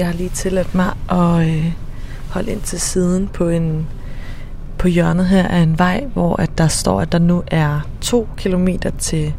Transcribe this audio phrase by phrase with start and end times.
[0.00, 1.72] Jeg har lige tilladt mig at øh,
[2.30, 3.86] holde ind til siden på en
[4.78, 8.28] på hjørnet her af en vej, hvor at der står, at der nu er to
[8.36, 9.34] kilometer til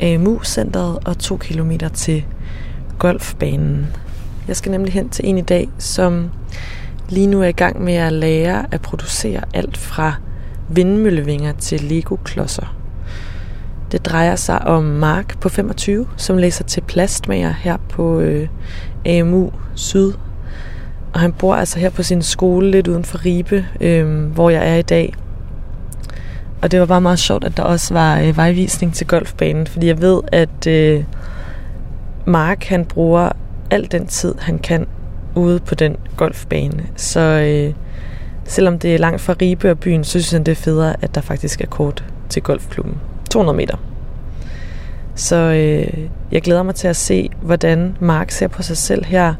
[0.00, 2.24] AMU-centret og to kilometer til
[2.98, 3.86] golfbanen.
[4.48, 6.30] Jeg skal nemlig hen til en i dag, som
[7.08, 10.14] lige nu er i gang med at lære at producere alt fra
[10.68, 12.74] vindmøllevinger til Lego-klodser.
[13.92, 18.48] Det drejer sig om Mark på 25, som læser til plastmager her på øh,
[19.06, 20.12] AMU Syd.
[21.12, 24.70] Og han bor altså her på sin skole lidt uden for Ribe, øh, hvor jeg
[24.70, 25.14] er i dag.
[26.62, 29.86] Og det var bare meget sjovt, at der også var øh, vejvisning til golfbanen, fordi
[29.86, 31.04] jeg ved, at øh,
[32.26, 33.32] Mark han bruger
[33.70, 34.86] al den tid, han kan
[35.34, 36.86] ude på den golfbane.
[36.96, 37.74] Så øh,
[38.44, 41.14] selvom det er langt fra Ribe og byen, så synes han, det er federe, at
[41.14, 42.94] der faktisk er kort til golfklubben.
[43.28, 43.76] 200 meter.
[45.14, 49.34] Så øh, jeg glæder mig til at se, hvordan Mark ser på sig selv her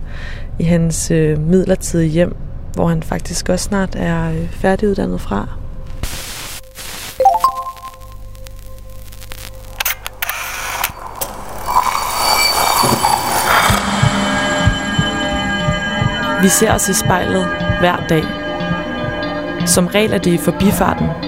[0.59, 2.37] i hans øh, midlertidige hjem,
[2.75, 5.49] hvor han faktisk også snart er øh, færdiguddannet fra.
[16.43, 17.47] Vi ser os i spejlet
[17.81, 18.25] hver dag.
[19.67, 21.28] Som regel er det i forbifarten.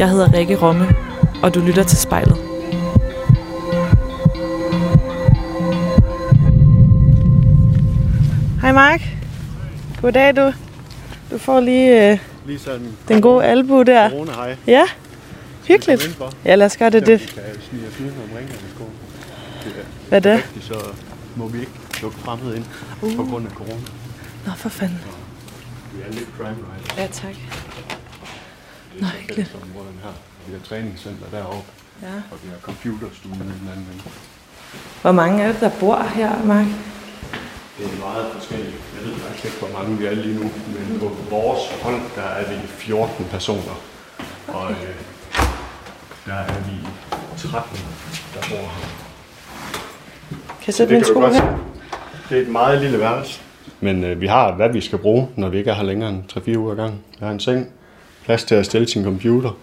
[0.00, 0.88] Jeg hedder Rikke Romme,
[1.42, 2.36] og du lytter til spejlet.
[8.60, 9.00] Hej Mark.
[10.02, 10.52] Goddag du.
[11.30, 14.10] Du får lige, øh, Lige sådan den gode albu der.
[14.10, 14.56] corona hej.
[14.66, 14.84] Ja,
[15.68, 16.20] hyggeligt.
[16.44, 17.06] Ja, lad os gøre det.
[17.06, 17.36] det.
[17.36, 17.40] Er
[20.08, 20.32] Hvad det?
[20.36, 20.74] rigtigt, så
[21.36, 21.72] må vi ikke
[22.02, 22.64] lukke fremmed ind
[23.02, 23.16] uh.
[23.16, 23.80] på grund af corona.
[24.46, 24.98] Nå, for fanden.
[25.92, 26.98] Vi er lidt crime riders.
[26.98, 27.69] Ja, tak.
[28.98, 30.14] Det er så områden her.
[30.46, 31.70] Vi har træningscenter deroppe,
[32.02, 32.14] Ja.
[32.30, 33.42] og vi har computerstue i den
[33.72, 34.02] anden ende.
[35.02, 36.66] Hvor mange er det, der bor her, Mark?
[37.78, 38.76] Det er meget forskelligt.
[38.96, 42.22] Jeg ved faktisk ikke, hvor mange vi er lige nu, men på vores hold, der
[42.22, 43.80] er vi 14 personer.
[44.48, 44.76] Og øh,
[46.26, 46.76] der er vi
[47.36, 47.78] 13,
[48.34, 48.88] der bor her.
[50.62, 51.58] Kan sætte min Det sko her?
[52.28, 53.40] Det er et meget lille værelse.
[53.80, 56.22] Men øh, vi har, hvad vi skal bruge, når vi ikke er her længere end
[56.54, 56.92] 3-4 uger gang.
[57.18, 57.68] Vi har en seng,
[58.30, 59.58] plads til at stille sin computer,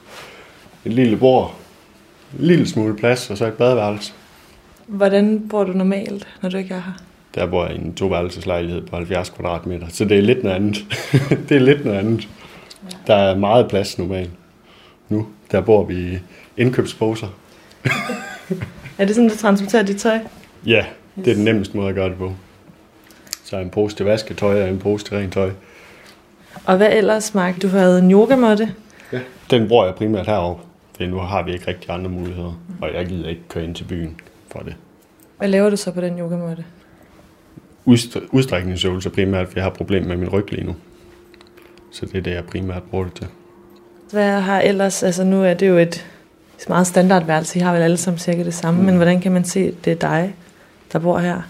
[0.86, 1.56] et lille bord,
[2.40, 4.14] en lille smule plads, og så et badeværelse.
[4.88, 6.92] Hvordan bor du normalt, når du ikke er her?
[7.36, 10.86] Der bor jeg i en toværelseslejlighed på 70 kvadratmeter, så det er lidt noget andet.
[11.50, 12.28] det er lidt noget andet.
[13.08, 14.32] Der er meget plads normalt.
[15.10, 16.18] Nu, der bor vi i
[16.58, 17.28] indkøbsposer.
[18.98, 20.20] Er det sådan, du transporterer dit tøj?
[20.66, 20.86] Ja,
[21.16, 22.34] det er den nemmeste måde at gøre det på.
[23.44, 25.52] Så en pose til vasketøj og en pose til rent tøj.
[26.66, 27.62] Og hvad ellers, Mark?
[27.62, 28.74] Du havde en yogamåtte.
[29.14, 29.20] Ja.
[29.50, 30.64] Den bruger jeg primært heroppe,
[30.98, 32.60] for nu har vi ikke rigtig andre muligheder.
[32.82, 34.20] Og jeg gider ikke køre ind til byen
[34.52, 34.76] for det.
[35.38, 36.66] Hvad laver du så på den yogamåtte?
[37.86, 40.76] Udst- udstrækningsøvelser primært, for jeg har problemer med min ryg lige nu.
[41.92, 43.28] Så det er det, jeg primært bruger det til.
[44.12, 46.08] Hvad har ellers, altså nu er det jo et
[46.70, 48.86] meget standardværelse, I har vel alle sammen cirka det samme, mm.
[48.86, 50.36] men hvordan kan man se, at det er dig,
[50.94, 51.42] der bor her?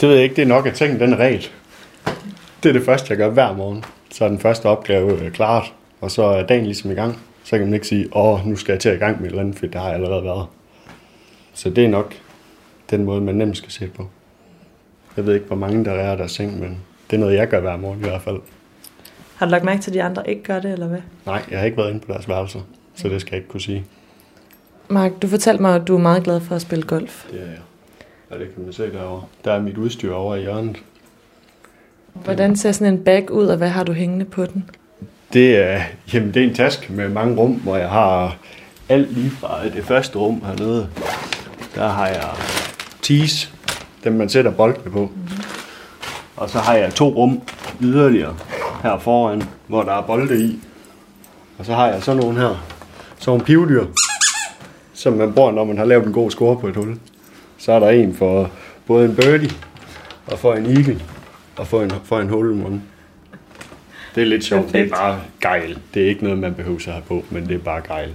[0.00, 1.52] Det ved jeg ikke, det er nok, at sengen den ret.
[2.62, 3.84] Det er det første, jeg gør hver morgen.
[4.16, 7.18] Så er den første opgave øh, klart, og så er dagen ligesom i gang.
[7.44, 9.30] Så kan man ikke sige, åh, nu skal jeg til at i gang med et
[9.30, 10.46] eller andet, for det har jeg allerede været.
[11.54, 12.14] Så det er nok
[12.90, 14.08] den måde, man nemt skal se på.
[15.16, 16.78] Jeg ved ikke, hvor mange der er i deres seng, men
[17.10, 18.40] det er noget, jeg gør hver morgen i hvert fald.
[19.36, 21.00] Har du lagt mærke til, at de andre ikke gør det, eller hvad?
[21.26, 22.60] Nej, jeg har ikke været inde på deres værelser,
[22.94, 23.84] så det skal jeg ikke kunne sige.
[24.88, 27.26] Mark, du fortalte mig, at du er meget glad for at spille golf.
[27.30, 27.60] Det er jeg.
[28.30, 29.24] Og det kan man se derovre.
[29.44, 30.82] Der er mit udstyr over i hjørnet.
[32.24, 34.70] Hvordan ser sådan en bag ud, og hvad har du hængende på den?
[35.32, 35.82] Det er,
[36.12, 38.36] jamen, det er en taske med mange rum, hvor jeg har
[38.88, 40.88] alt lige fra det første rum hernede.
[41.74, 42.28] Der har jeg
[43.02, 43.52] tees,
[44.04, 45.10] dem man sætter boldene på.
[46.36, 47.40] Og så har jeg to rum
[47.80, 48.36] yderligere
[48.82, 50.58] her foran, hvor der er bolde i.
[51.58, 52.66] Og så har jeg sådan nogle her,
[53.18, 53.86] sådan nogle pivdyr,
[54.94, 56.98] som man bruger, når man har lavet en god score på et hul.
[57.58, 58.50] Så er der en for
[58.86, 59.50] både en birdie
[60.26, 61.02] og for en eagle
[61.56, 62.82] og for en, for en hole in one.
[64.14, 64.66] Det er lidt sjovt.
[64.66, 64.94] Det er Perfekt.
[64.94, 65.78] bare gejl.
[65.94, 68.10] Det er ikke noget, man behøver at have på, men det er bare gejl.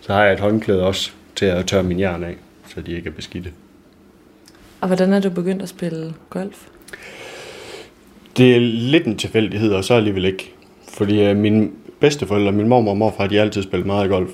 [0.00, 2.36] Så har jeg et håndklæde også til at tørre min jern af,
[2.68, 3.52] så de ikke er beskidte.
[4.80, 6.66] Og hvordan er du begyndt at spille golf?
[8.36, 10.52] Det er lidt en tilfældighed, og så alligevel ikke.
[10.88, 14.30] Fordi øh, mine bedsteforældre, min mormor og morfar, de har altid spillet meget golf.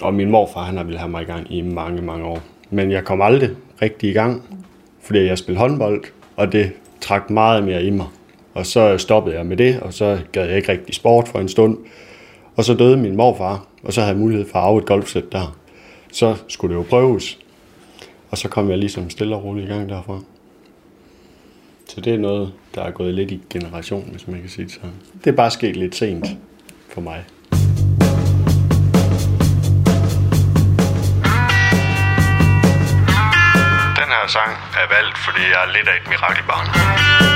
[0.00, 2.42] Og min morfar, han har ville have mig i gang i mange, mange år.
[2.70, 3.50] Men jeg kom aldrig
[3.82, 4.42] rigtig i gang,
[5.02, 6.04] fordi jeg spillede håndbold,
[6.36, 6.72] og det
[7.04, 8.06] trak meget mere i mig.
[8.54, 11.48] Og så stoppede jeg med det, og så gad jeg ikke rigtig sport for en
[11.48, 11.78] stund.
[12.56, 15.32] Og så døde min morfar, og så havde jeg mulighed for at arve et golfsæt
[15.32, 15.56] der.
[16.12, 17.38] Så skulle det jo prøves.
[18.30, 20.20] Og så kom jeg ligesom stille og roligt i gang derfra.
[21.88, 24.72] Så det er noget, der er gået lidt i generation, hvis man kan sige det
[24.72, 24.90] sådan.
[25.24, 26.26] Det er bare sket lidt sent
[26.88, 27.24] for mig.
[34.28, 37.33] Sang er valgt, fordi jeg er lidt af et mirakelbarn.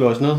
[0.00, 0.36] Slå os ned.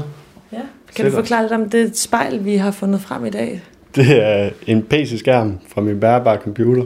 [0.52, 0.62] Ja.
[0.96, 3.62] Kan du forklare lidt om det spejl, vi har fundet frem i dag?
[3.96, 6.84] Det er en PC-skærm fra min bærbare computer.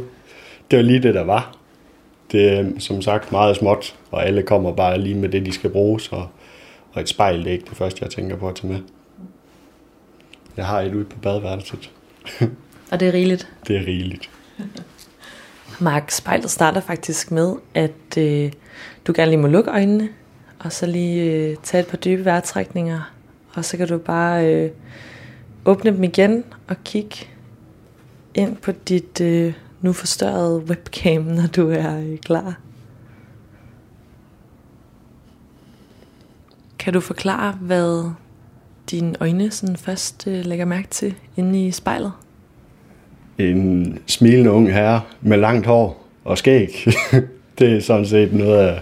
[0.72, 1.58] Det var lige det, der var.
[2.32, 5.70] Det er som sagt meget småt, og alle kommer bare lige med det, de skal
[5.70, 6.26] bruge, så,
[6.94, 8.80] og et spejl det er ikke det første, jeg tænker på at tage med.
[10.58, 11.92] Jeg har et ude på badeværelset.
[12.92, 13.48] Og det er rigeligt.
[13.68, 14.30] Det er rigeligt.
[15.80, 18.52] Mark, spejlet starter faktisk med, at øh,
[19.08, 20.10] du gerne lige må lukke øjnene,
[20.66, 23.12] og så lige øh, tage et par dybe vejrtrækninger,
[23.54, 24.72] og så kan du bare øh,
[25.66, 27.16] åbne dem igen og kigge
[28.34, 32.60] ind på dit øh, nu forstørrede webcam, når du er øh, klar.
[36.80, 38.12] Kan du forklare, hvad
[38.92, 42.12] dine øjne sådan først øh, lægger mærke til inde i spejlet?
[43.38, 46.88] En smilende ung herre med langt hår og skæg.
[47.60, 48.82] det er sådan set noget af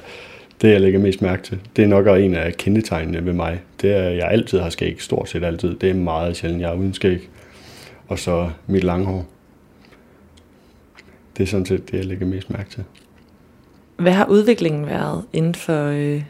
[0.63, 1.59] det, jeg lægger mest mærke til.
[1.75, 3.61] Det er nok også en af kendetegnene ved mig.
[3.81, 5.75] Det er, at jeg altid har skæg, stort set altid.
[5.75, 7.29] Det er meget sjældent, jeg er uden skæg.
[8.07, 9.25] Og så mit lange hår.
[11.37, 12.83] Det er sådan set det, jeg lægger mest mærke til.
[13.97, 16.23] Hvad har udviklingen været inden for øh,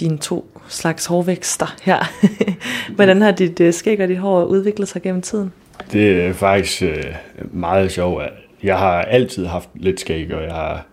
[0.00, 1.98] dine to slags hårvækster her?
[2.96, 5.52] Hvordan har dit øh, skæg og dit hår udviklet sig gennem tiden?
[5.92, 7.04] Det er faktisk øh,
[7.52, 8.22] meget sjovt.
[8.62, 10.86] Jeg har altid haft lidt skæg, og jeg har,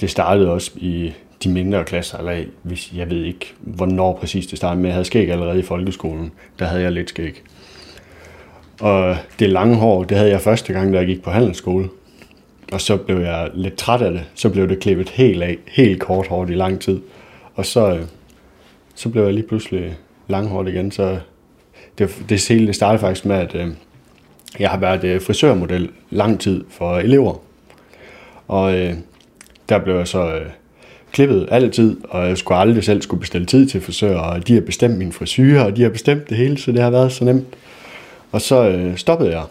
[0.00, 1.12] det startede også i
[1.44, 5.04] de mindre klasser, eller hvis jeg ved ikke, hvornår præcis det startede, men jeg havde
[5.04, 6.32] skæg allerede i folkeskolen.
[6.58, 7.42] Der havde jeg lidt skæg.
[8.80, 11.88] Og det lange hår, det havde jeg første gang, da jeg gik på handelsskole.
[12.72, 14.24] Og så blev jeg lidt træt af det.
[14.34, 17.00] Så blev det klippet helt af, helt kort hårdt i lang tid.
[17.54, 18.02] Og så, øh,
[18.94, 19.96] så blev jeg lige pludselig
[20.28, 20.90] langhåret igen.
[20.90, 21.18] Så
[21.98, 23.68] det, det hele det startede faktisk med, at øh,
[24.58, 27.40] jeg har været øh, frisørmodel lang tid for elever.
[28.48, 28.94] Og øh,
[29.68, 30.46] der blev jeg så øh,
[31.14, 34.60] klippet altid, og jeg skulle aldrig selv skulle bestille tid til frisør, og de har
[34.60, 37.46] bestemt min frisyr, og de har bestemt det hele, så det har været så nemt.
[38.32, 39.42] Og så øh, stoppede jeg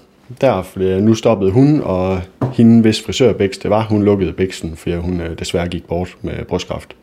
[0.41, 2.21] der, nu stoppede hun, og
[2.53, 6.45] hende, hvis frisørbæks det var, hun lukkede bæksen, fordi hun øh, desværre gik bort med
[6.45, 6.95] brystkræft.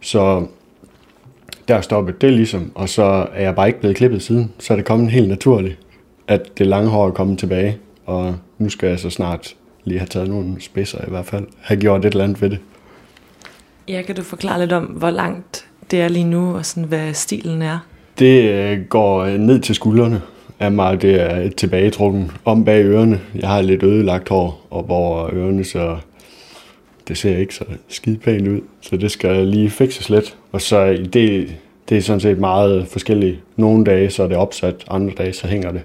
[0.00, 0.46] Så
[1.68, 4.52] der stoppede det ligesom, og så er jeg bare ikke blevet klippet siden.
[4.58, 5.78] Så er det kommet helt naturligt,
[6.28, 10.08] at det lange hår er kommet tilbage, og nu skal jeg så snart lige have
[10.08, 11.46] taget nogle spidser i hvert fald.
[11.60, 12.58] Have gjort et eller andet ved det.
[13.88, 17.14] Ja, kan du forklare lidt om, hvor langt det er lige nu, og sådan, hvad
[17.14, 17.78] stilen er?
[18.18, 20.22] Det øh, går øh, ned til skuldrene
[20.60, 21.02] af mig.
[21.02, 23.20] Det er et tilbagetrukken om bag ørerne.
[23.34, 25.98] Jeg har lidt ødelagt hår, og hvor ørerne så...
[27.08, 30.36] Det ser ikke så skide pænt ud, så det skal lige fikses lidt.
[30.52, 31.54] Og så det,
[31.88, 33.40] det er sådan set meget forskelligt.
[33.56, 35.82] Nogle dage så er det opsat, andre dage så hænger det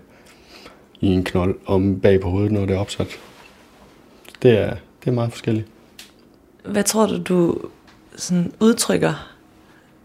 [1.01, 3.07] i en knold om bag på hovedet, når det er opsat.
[4.41, 5.67] Det er, det er meget forskelligt.
[6.65, 7.57] Hvad tror du, du
[8.19, 9.29] sådan udtrykker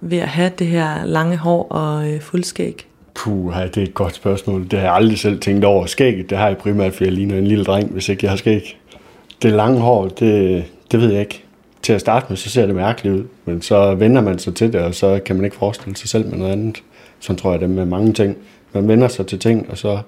[0.01, 2.87] ved at have det her lange hår og øh, fuldskæg?
[3.15, 4.63] Puh, det er et godt spørgsmål.
[4.63, 5.87] Det har jeg aldrig selv tænkt over.
[5.87, 8.37] Skægget, det har jeg primært, fordi jeg ligner en lille dreng, hvis ikke jeg har
[8.37, 8.79] skæg.
[9.43, 11.45] Det lange hår, det, det ved jeg ikke.
[11.83, 13.25] Til at starte med, så ser det mærkeligt ud.
[13.45, 16.27] Men så vender man sig til det, og så kan man ikke forestille sig selv
[16.27, 16.83] med noget andet.
[17.21, 18.37] Sådan tror jeg det er med mange ting.
[18.73, 20.01] Man vender sig til ting, og så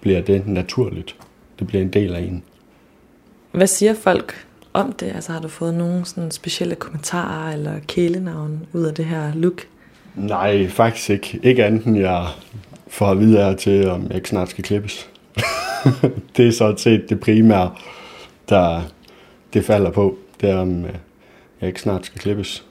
[0.00, 1.16] bliver det naturligt.
[1.58, 2.42] Det bliver en del af en.
[3.52, 5.06] Hvad siger folk om det?
[5.14, 9.66] Altså har du fået nogle sådan specielle kommentarer eller kælenavn ud af det her look?
[10.14, 11.40] Nej, faktisk ikke.
[11.42, 12.26] Ikke andet end jeg
[12.88, 15.10] får at vide af til, om jeg ikke snart skal klippes.
[16.36, 17.70] det er så set det primære,
[18.48, 18.82] der
[19.54, 20.18] det falder på.
[20.40, 20.94] Det er, om øh,
[21.60, 22.64] jeg ikke snart skal klippes.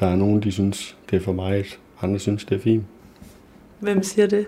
[0.00, 1.78] Der er nogen, de synes, det er for meget.
[2.02, 2.84] Andre synes, det er fint.
[3.80, 4.46] Hvem siger det?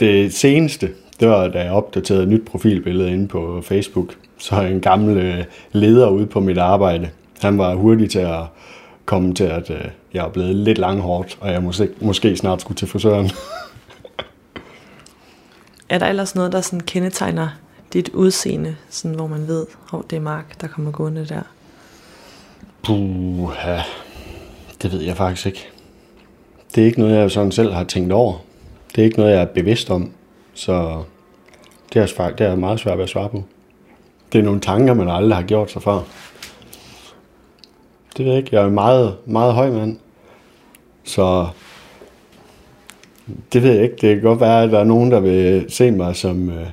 [0.00, 0.90] Det seneste,
[1.20, 4.14] det var, da jeg opdaterede et nyt profilbillede inde på Facebook.
[4.42, 8.42] Så en gammel øh, leder ude på mit arbejde, han var hurtig til at
[9.04, 9.84] komme til, at øh,
[10.14, 13.30] jeg er blevet lidt langhårdt, og jeg måske, måske snart skulle til frisøren.
[15.88, 17.48] Er der ellers noget, der sådan kendetegner
[17.92, 21.42] dit udseende, sådan, hvor man ved, at det er Mark, der kommer gående der?
[22.82, 23.82] Puh, ja.
[24.82, 25.68] det ved jeg faktisk ikke.
[26.74, 28.34] Det er ikke noget, jeg sådan selv har tænkt over.
[28.94, 30.12] Det er ikke noget, jeg er bevidst om.
[30.54, 31.02] Så
[31.92, 33.44] det er, det er meget svært at svare på.
[34.32, 36.00] Det er nogle tanker, man aldrig har gjort sig før.
[38.16, 38.50] Det ved jeg ikke.
[38.52, 39.96] Jeg er en meget, meget høj mand.
[41.04, 41.48] Så
[43.52, 43.96] det ved jeg ikke.
[44.00, 46.66] Det kan godt være, at der er nogen, der vil se mig som øh,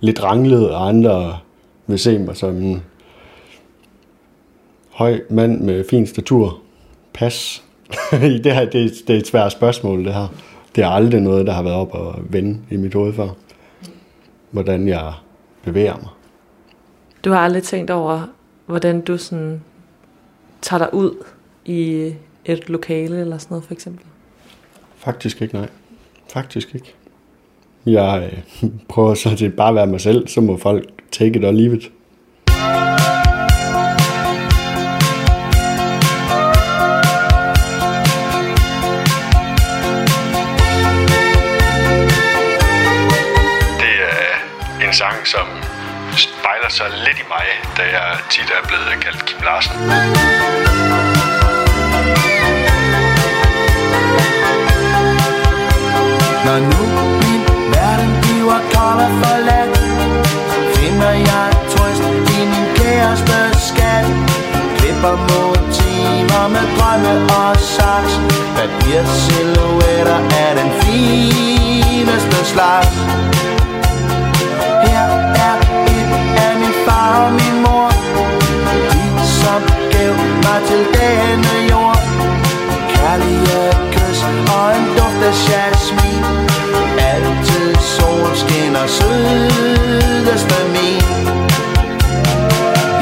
[0.00, 1.38] lidt ranglet, og andre
[1.86, 2.82] vil se mig som en
[4.90, 6.58] høj mand med fin statur.
[7.14, 7.62] Pas.
[8.10, 10.28] det, her, det, er, det er et svært spørgsmål, det her.
[10.76, 13.28] Det er aldrig noget, der har været op og vende i mit hoved før.
[14.50, 15.12] Hvordan jeg
[15.64, 16.08] bevæger mig.
[17.24, 18.26] Du har aldrig tænkt over,
[18.66, 19.62] hvordan du sådan
[20.62, 21.24] tager dig ud
[21.64, 22.12] i
[22.44, 24.06] et lokale eller sådan noget for eksempel?
[24.96, 25.68] Faktisk ikke, nej.
[26.32, 26.94] Faktisk ikke.
[27.86, 31.44] Jeg øh, prøver så til bare at være mig selv, så må folk take it
[31.44, 31.92] or leave it.
[43.78, 45.61] Det er en sang, som
[46.72, 49.76] altså lidt i mig, da jeg tit er blevet kaldt Kim Larsen.
[56.46, 56.82] Når nu
[57.22, 57.42] min
[57.74, 59.72] verden bliver kold og forladt
[60.74, 62.04] Finder jeg trøst
[62.36, 63.38] i min kæreste
[63.68, 64.06] skat.
[64.78, 68.12] Klipper motiver med drømme og saks.
[68.56, 72.96] Papir silhuetter er den fineste slags.
[76.86, 77.88] Far og min mor.
[78.92, 79.04] De
[79.40, 79.62] som
[79.92, 82.00] gav mig til denne jord.
[82.92, 83.62] Kærlige
[83.94, 84.20] kys
[84.56, 86.24] og en duft af jasmin.
[87.10, 91.04] Altid sol skinner sødeste min.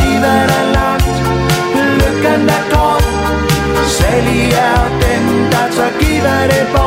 [0.01, 1.17] Livet er langt,
[2.01, 3.05] lykken er kort.
[3.99, 6.80] Særlig er den, der tør give det bort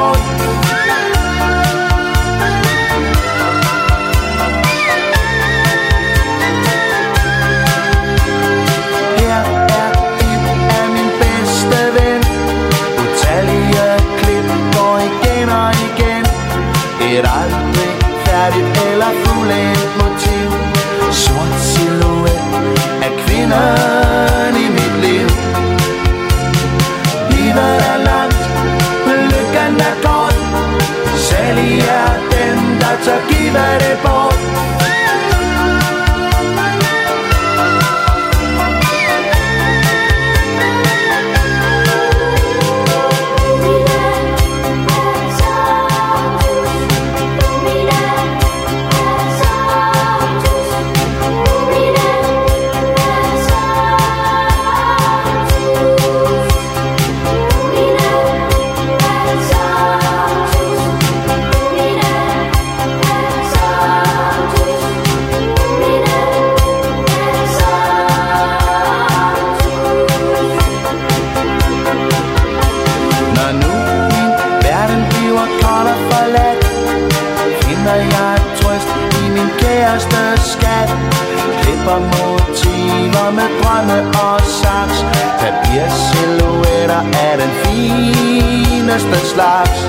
[83.43, 84.97] med drømme og saks.
[85.39, 89.79] Papir silhuetter af den fineste slags.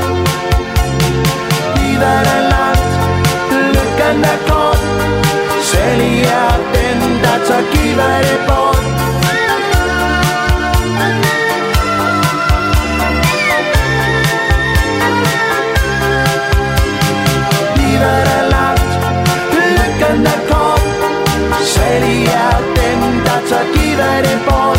[1.77, 2.93] Livet er langt,
[3.75, 4.83] lykken er kort
[5.63, 8.85] Særlig er den, der tager give det bort
[17.77, 18.93] Livet er langt,
[19.77, 20.83] lykken er kort
[21.75, 22.44] Særlig er
[23.35, 24.79] der tør give det bort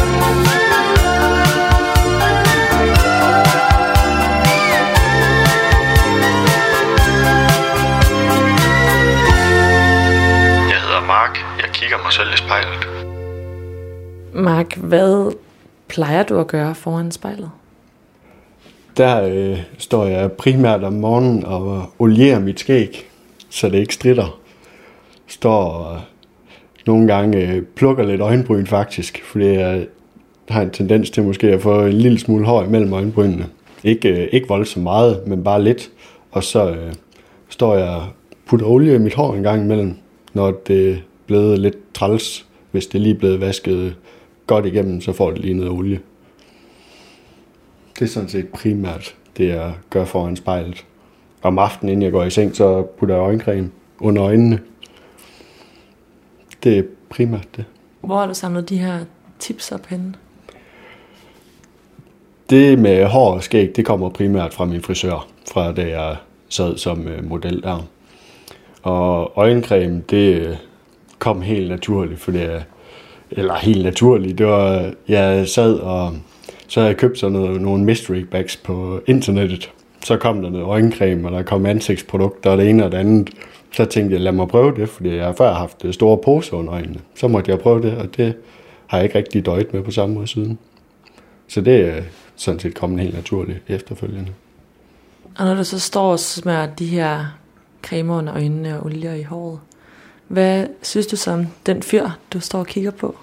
[10.69, 11.37] Jeg hedder Mark.
[11.61, 12.87] Jeg kigger mig selv i spejlet.
[14.33, 15.35] Mark, hvad
[15.87, 17.51] plejer du at gøre foran spejlet?
[18.97, 23.09] Der øh, står jeg primært om morgenen og olierer mit skæg,
[23.49, 24.39] så det ikke stritter.
[25.27, 26.01] Står og
[26.85, 29.87] nogle gange øh, plukker lidt øjenbryn faktisk, fordi jeg
[30.49, 33.45] har en tendens til måske at få en lille smule hår imellem øjenbrynene.
[33.83, 35.91] Ikke, øh, ikke voldsomt meget, men bare lidt.
[36.31, 36.93] Og så øh,
[37.49, 38.05] står jeg og
[38.45, 39.93] putter olie i mit hår en gang imellem,
[40.33, 40.95] når det er
[41.27, 42.45] blevet lidt træls.
[42.71, 43.95] Hvis det lige er blevet vasket
[44.47, 45.99] godt igennem, så får det lige noget olie.
[47.99, 50.85] Det er sådan set primært det, jeg gør foran spejlet.
[51.41, 54.59] Om aftenen, inden jeg går i seng, så putter jeg øjencreme under øjnene.
[56.65, 57.65] Det er primært det.
[58.01, 58.99] Hvor har du samlet de her
[59.39, 60.13] tips op henne?
[62.49, 66.15] Det med hår og skæg, det kommer primært fra min frisør, fra da jeg
[66.49, 67.87] sad som øh, model der.
[68.83, 70.55] Og øjencreme, det øh,
[71.19, 72.63] kom helt naturligt, fordi jeg,
[73.31, 76.13] eller helt naturligt, det var, jeg sad og
[76.67, 79.71] så havde jeg købt sådan noget, nogle mystery bags på internettet.
[80.05, 83.29] Så kom der noget øjencreme, og der kom ansigtsprodukter og det ene og det andet.
[83.75, 86.57] Så tænkte jeg, lad mig prøve det, fordi jeg har før haft øh, store poser
[86.57, 86.99] under øjnene.
[87.15, 88.35] Så måtte jeg prøve det, og det
[88.87, 90.59] har jeg ikke rigtig døjet med på samme måde siden.
[91.47, 92.01] Så det er
[92.35, 94.31] sådan set kommet helt naturligt efterfølgende.
[95.37, 97.25] Og når du så står og smører de her
[97.83, 99.59] cremer under øjnene og olier i håret,
[100.27, 103.17] hvad synes du som den fyr, du står og kigger på?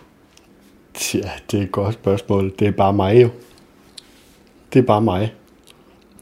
[1.15, 2.53] Ja, det er et godt spørgsmål.
[2.59, 3.29] Det er bare mig jo.
[4.73, 5.35] Det er bare mig.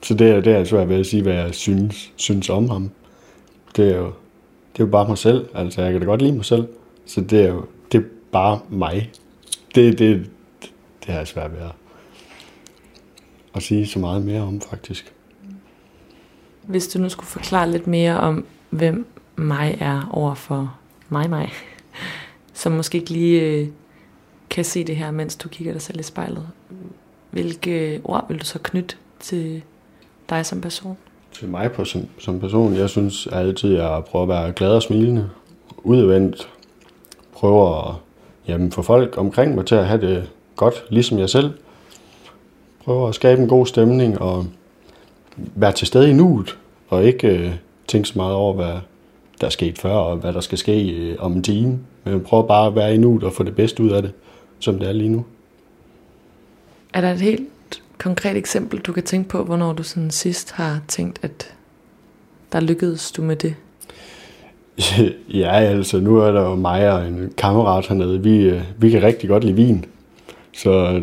[0.02, 2.90] Så det er, det er svært ved at sige, hvad jeg synes, synes om ham.
[3.76, 4.06] Det er jo,
[4.72, 5.48] det er jo bare mig selv.
[5.54, 6.68] Altså, jeg kan da godt lide mig selv.
[7.06, 9.12] Så det er jo det er bare mig.
[9.74, 10.30] Det, det,
[11.00, 11.72] det har jeg svært ved at,
[13.54, 15.12] at sige så meget mere om, faktisk.
[16.62, 19.06] Hvis du nu skulle forklare lidt mere om, hvem
[19.36, 20.78] mig er over for
[21.08, 21.52] mig, mig,
[22.52, 23.68] som måske ikke lige øh,
[24.50, 26.48] kan se det her, mens du kigger dig selv i spejlet.
[27.30, 29.62] Hvilke ord vil du så knytte til
[30.30, 30.96] dig som person?
[31.32, 34.82] Til mig på, som, som person, jeg synes altid, jeg prøver at være glad og
[34.82, 35.30] smilende.
[35.82, 36.48] Udadvendt.
[37.32, 37.94] Prøver at
[38.48, 41.50] jamen, få folk omkring mig til at have det godt, ligesom jeg selv.
[42.84, 44.46] Prøver at skabe en god stemning og
[45.36, 46.58] være til stede i nuet.
[46.88, 47.50] Og ikke øh,
[47.86, 48.74] tænke så meget over, hvad
[49.40, 51.78] der er sket før, og hvad der skal ske øh, om en time.
[52.04, 54.12] Men prøver bare at være i nuet og få det bedste ud af det,
[54.58, 55.24] som det er lige nu.
[56.94, 57.48] Er der et helt
[58.00, 61.54] konkret eksempel, du kan tænke på, hvornår du sådan sidst har tænkt, at
[62.52, 63.54] der lykkedes du med det?
[65.28, 68.22] Ja, altså nu er der jo mig og en kammerat hernede.
[68.22, 69.84] Vi, øh, vi kan rigtig godt lide vin.
[70.52, 71.02] Så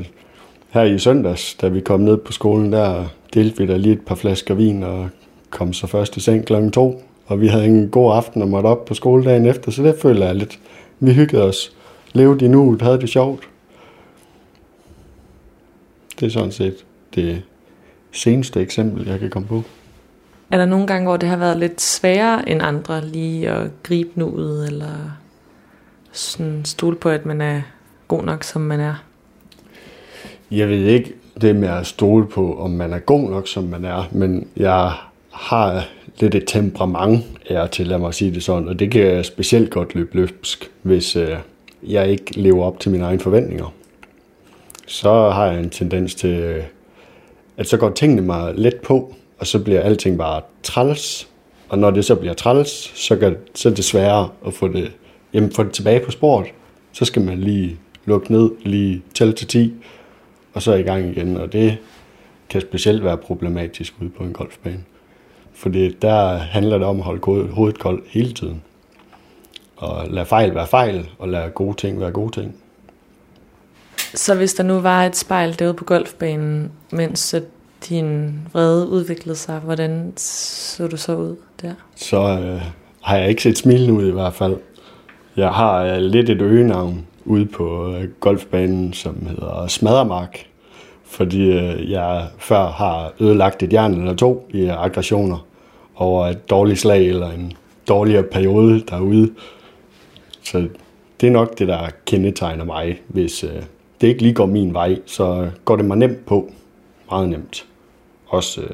[0.70, 4.02] her i søndags, da vi kom ned på skolen, der delte vi der lige et
[4.02, 5.10] par flasker vin og
[5.50, 7.04] kom så først i seng klokken to.
[7.26, 10.26] Og vi havde en god aften og måtte op på skoledagen efter, så det føler
[10.26, 10.60] jeg lidt.
[11.00, 11.72] Vi hyggede os,
[12.14, 13.50] levede i nuet, havde det sjovt.
[16.20, 16.87] Det er sådan set
[17.22, 17.42] det
[18.12, 19.64] seneste eksempel, jeg kan komme på.
[20.52, 24.10] Er der nogle gange, hvor det har været lidt sværere end andre lige at gribe
[24.16, 25.18] nuet, eller
[26.12, 27.62] sådan stole på, at man er
[28.08, 28.96] god nok, som man er?
[30.52, 33.86] Jeg ved ikke det med at stole på, om man er god nok, som man
[33.86, 34.92] er, men jeg
[35.32, 35.88] har
[36.20, 39.72] lidt et temperament er til, lad mig sige det sådan, og det kan jeg specielt
[39.72, 41.38] godt løbe løbsk, hvis øh,
[41.84, 43.74] jeg ikke lever op til mine egne forventninger.
[44.88, 46.64] Så har jeg en tendens til, øh,
[47.58, 51.28] at så går tingene mig let på, og så bliver alting bare træls.
[51.70, 54.92] Og når det så bliver træls, så, gør, så er det sværere at få det,
[55.34, 56.48] jamen, få det tilbage på sporet.
[56.92, 59.74] Så skal man lige lukke ned, lige tælle til 10,
[60.54, 61.38] og så er i gang igen.
[61.38, 61.78] Og det
[62.50, 64.84] kan specielt være problematisk ude på en golfbane.
[65.54, 68.64] Fordi der handler det om at holde hovedet koldt hele tiden.
[69.78, 72.56] Og lade fejl være fejl, og lade gode ting være gode ting.
[74.14, 77.36] Så hvis der nu var et spejl derude på golfbanen, mens
[77.90, 81.74] din vrede udviklede sig, hvordan så du så ud der?
[81.96, 82.62] Så øh,
[83.02, 84.56] har jeg ikke set smilende ud i hvert fald.
[85.38, 90.46] Jeg har øh, lidt et øgenavn ude på øh, golfbanen, som hedder Smadermark,
[91.06, 95.46] Fordi øh, jeg før har ødelagt et jern eller to i aggressioner
[95.96, 97.54] over et dårligt slag eller en
[97.88, 99.34] dårligere periode derude.
[100.44, 100.68] Så
[101.22, 103.02] det er nok det, der kendetegner mig.
[103.08, 103.64] Hvis øh,
[104.02, 106.52] det ikke lige går min vej, så går det mig nemt på.
[107.10, 107.66] Meget nemt.
[108.28, 108.70] Også øh,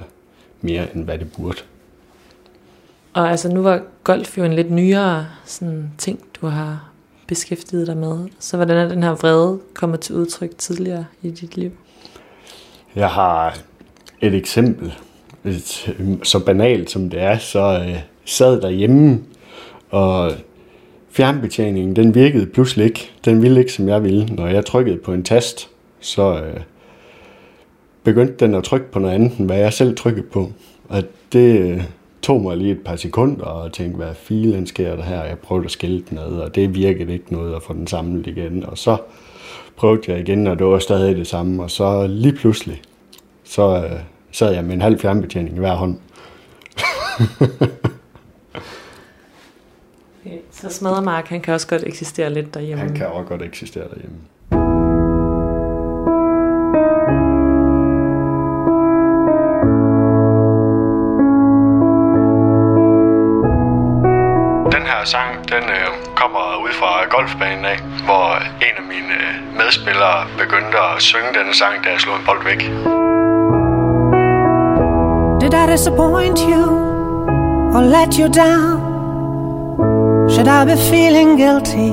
[0.61, 1.57] mere end hvad det burde.
[3.13, 6.89] Og altså nu var golf jo en lidt nyere sådan, ting, du har
[7.27, 8.27] beskæftiget dig med.
[8.39, 11.71] Så hvordan er den her vrede kommet til udtryk tidligere i dit liv?
[12.95, 13.57] Jeg har
[14.21, 14.93] et eksempel.
[15.45, 19.19] Et, så banalt som det er, så øh, sad derhjemme,
[19.89, 20.31] og
[21.13, 23.11] fjernbetjeningen, den virkede pludselig ikke.
[23.25, 24.25] Den ville ikke, som jeg ville.
[24.25, 26.61] Når jeg trykkede på en tast, så øh,
[28.03, 30.51] begyndte den at trykke på noget andet, end hvad jeg selv trykkede på.
[30.89, 31.83] Og det øh,
[32.21, 35.23] tog mig lige et par sekunder og tænkte, hvad filen sker der her?
[35.23, 38.27] Jeg prøvede at skille den ad, og det virkede ikke noget at få den samlet
[38.27, 38.65] igen.
[38.65, 38.97] Og så
[39.75, 41.63] prøvede jeg igen, og det var stadig det samme.
[41.63, 42.81] Og så lige pludselig,
[43.43, 43.99] så øh,
[44.31, 45.97] sad jeg med en halv fjernbetjening i hver hånd.
[50.63, 52.83] Så Smaddermark, han kan også godt eksistere lidt derhjemme.
[52.83, 54.17] Han kan også godt eksistere derhjemme.
[64.75, 68.35] Den her sang, den øh, kommer ud fra golfbanen af, hvor
[68.67, 72.43] en af mine øh, medspillere begyndte at synge denne sang, da jeg slog en bold
[72.43, 72.61] væk.
[75.41, 76.63] Did I disappoint you
[77.75, 78.92] or let you down?
[80.33, 81.91] Should I be feeling guilty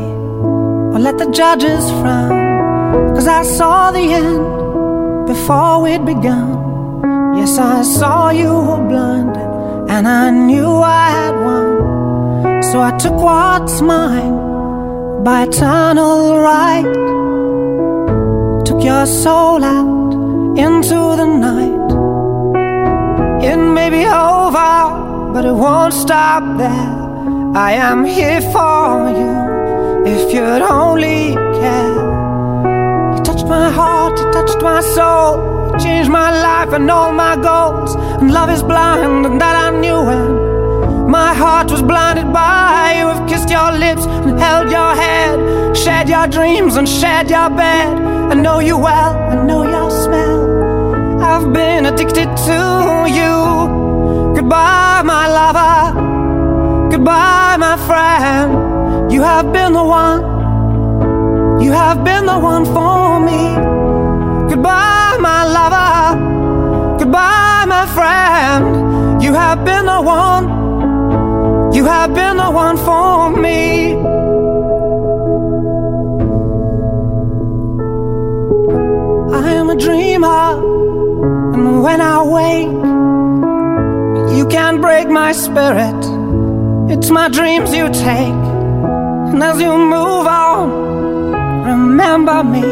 [0.92, 3.14] or let the judges frown?
[3.14, 7.36] Cause I saw the end before we'd begun.
[7.36, 12.62] Yes, I saw you were blinded and I knew I had won.
[12.62, 16.90] So I took what's mine by eternal right.
[18.64, 21.90] Took your soul out into the night.
[23.44, 26.99] It may be over, but it won't stop there.
[27.54, 31.94] I am here for you if you'd only care.
[33.16, 37.34] You touched my heart, you touched my soul, you changed my life and all my
[37.34, 37.96] goals.
[38.20, 41.10] And love is blind, and that I knew when.
[41.10, 43.06] My heart was blinded by you.
[43.08, 47.98] Have kissed your lips and held your head, shared your dreams and shared your bed.
[48.30, 51.20] I know you well, I know your smell.
[51.20, 52.60] I've been addicted to
[53.10, 54.36] you.
[54.36, 56.09] Goodbye, my lover.
[56.90, 59.12] Goodbye, my friend.
[59.12, 60.20] You have been the one.
[61.62, 63.54] You have been the one for me.
[64.50, 66.98] Goodbye, my lover.
[66.98, 69.22] Goodbye, my friend.
[69.22, 71.72] You have been the one.
[71.72, 73.94] You have been the one for me.
[79.32, 80.58] I am a dreamer,
[81.54, 82.68] and when I wake,
[84.36, 86.19] you can't break my spirit.
[86.92, 88.34] It's my dreams you take,
[89.30, 92.64] and as you move on, remember me.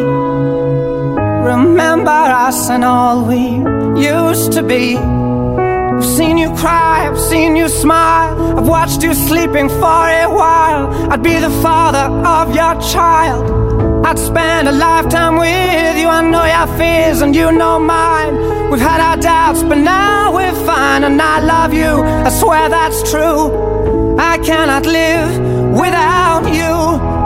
[1.52, 3.62] Remember us and all we
[3.96, 4.96] used to be.
[4.96, 11.12] I've seen you cry, I've seen you smile, I've watched you sleeping for a while.
[11.12, 14.04] I'd be the father of your child.
[14.04, 16.08] I'd spend a lifetime with you.
[16.08, 18.34] I know your fears and you know mine.
[18.68, 22.02] We've had our doubts, but now we're fine, and I love you.
[22.26, 23.97] I swear that's true.
[24.20, 25.38] I cannot live
[25.78, 26.74] without you.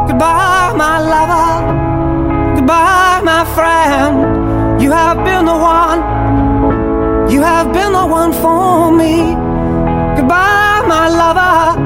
[0.06, 2.56] Goodbye, my lover.
[2.56, 4.82] Goodbye, my friend.
[4.82, 7.30] You have been the one.
[7.30, 9.34] You have been the one for me.
[10.16, 11.80] Goodbye, my lover.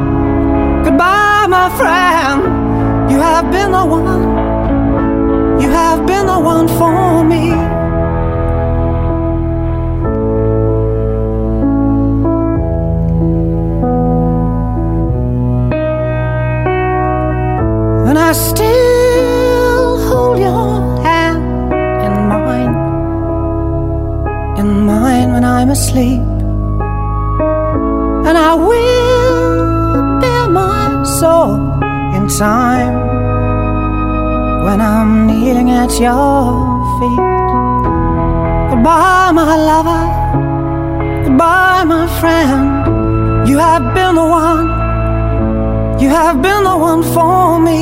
[0.84, 3.10] Goodbye, my friend.
[3.10, 5.60] You have been the one.
[5.60, 7.75] You have been the one for me.
[25.96, 26.20] When
[28.28, 31.54] And I will bear my soul
[32.16, 32.94] in time
[34.64, 37.24] when I'm kneeling at your feet.
[38.70, 40.04] Goodbye, my lover.
[41.24, 43.48] Goodbye, my friend.
[43.48, 44.66] You have been the one.
[45.98, 47.80] You have been the one for me.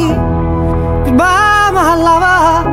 [1.07, 2.71] Goodbye, my lover.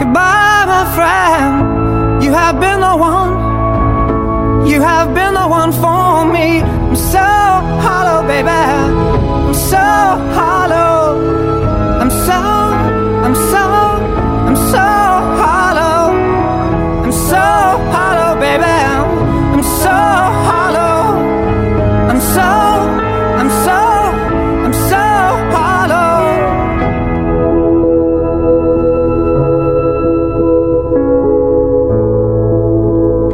[0.00, 2.22] Goodbye, my friend.
[2.24, 3.35] You have been the one.
[4.72, 6.60] You have been the one for me.
[6.60, 7.18] I'm so
[7.86, 8.48] hollow, baby.
[8.48, 9.76] I'm so
[10.38, 11.02] hollow.
[12.00, 12.38] I'm so,
[13.26, 13.64] I'm so,
[14.48, 14.86] I'm so
[15.42, 16.02] hollow.
[17.04, 17.44] I'm so
[17.94, 18.64] hollow, baby.
[19.54, 19.96] I'm so
[20.48, 21.00] hollow.
[22.10, 22.48] I'm so,
[23.40, 23.78] I'm so,
[24.66, 25.02] I'm so
[25.56, 26.16] hollow.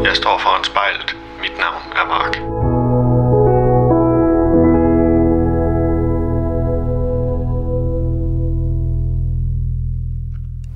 [0.04, 1.11] Jeg står foran spejlet.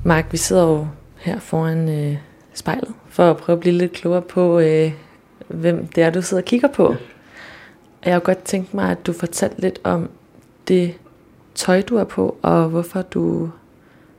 [0.06, 2.16] Mark, vi sidder jo her foran øh,
[2.54, 4.92] spejlet for at prøve at blive lidt klogere på, øh,
[5.48, 6.94] hvem det er, du sidder og kigger på.
[8.04, 10.08] Jeg har godt tænkt mig, at du fortalte lidt om
[10.68, 10.94] det
[11.54, 13.48] tøj, du er på, og hvorfor du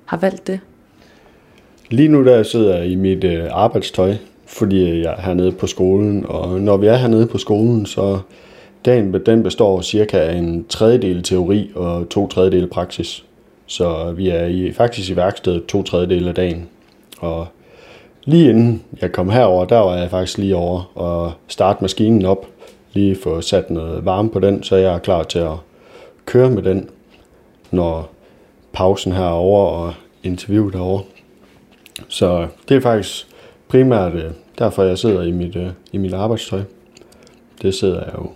[0.06, 0.60] har valgt det.
[1.90, 6.26] Lige nu der sidder jeg i mit øh, arbejdstøj, fordi jeg er hernede på skolen,
[6.28, 8.20] og når vi er hernede på skolen, så
[8.86, 13.27] dagen den består cirka en tredjedel teori og to tredjedel praksis.
[13.68, 16.70] Så vi er i, faktisk i værkstedet to tredjedel af dagen.
[17.20, 17.48] Og
[18.24, 22.48] lige inden jeg kom herover, der var jeg faktisk lige over og starte maskinen op,
[22.94, 25.56] lige få sat noget varme på den, så jeg er klar til at
[26.26, 26.90] køre med den,
[27.72, 28.10] når
[28.74, 31.02] pausen herover og interviewet herover.
[32.08, 33.28] Så det er faktisk
[33.68, 36.62] primært øh, derfor, jeg sidder i mit, øh, i mit arbejdstøj.
[37.62, 38.30] Det sidder jeg jo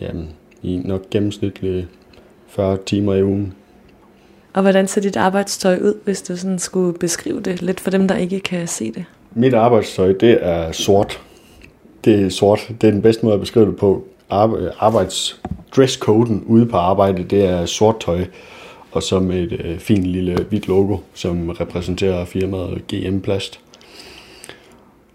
[0.00, 0.28] jamen,
[0.62, 1.88] i nok gennemsnitligt
[2.46, 3.54] 40 timer i ugen.
[4.58, 8.08] Og hvordan ser dit arbejdstøj ud, hvis du sådan skulle beskrive det lidt for dem,
[8.08, 9.04] der ikke kan se det?
[9.34, 11.20] Mit arbejdstøj, det er sort.
[12.04, 12.68] Det er sort.
[12.80, 14.04] Det er den bedste måde at beskrive det på.
[14.78, 15.40] Arbejds
[15.76, 18.24] dresscoden ude på arbejde, det er sort tøj.
[18.92, 23.60] Og så med et øh, fint lille hvidt logo, som repræsenterer firmaet GM Plast.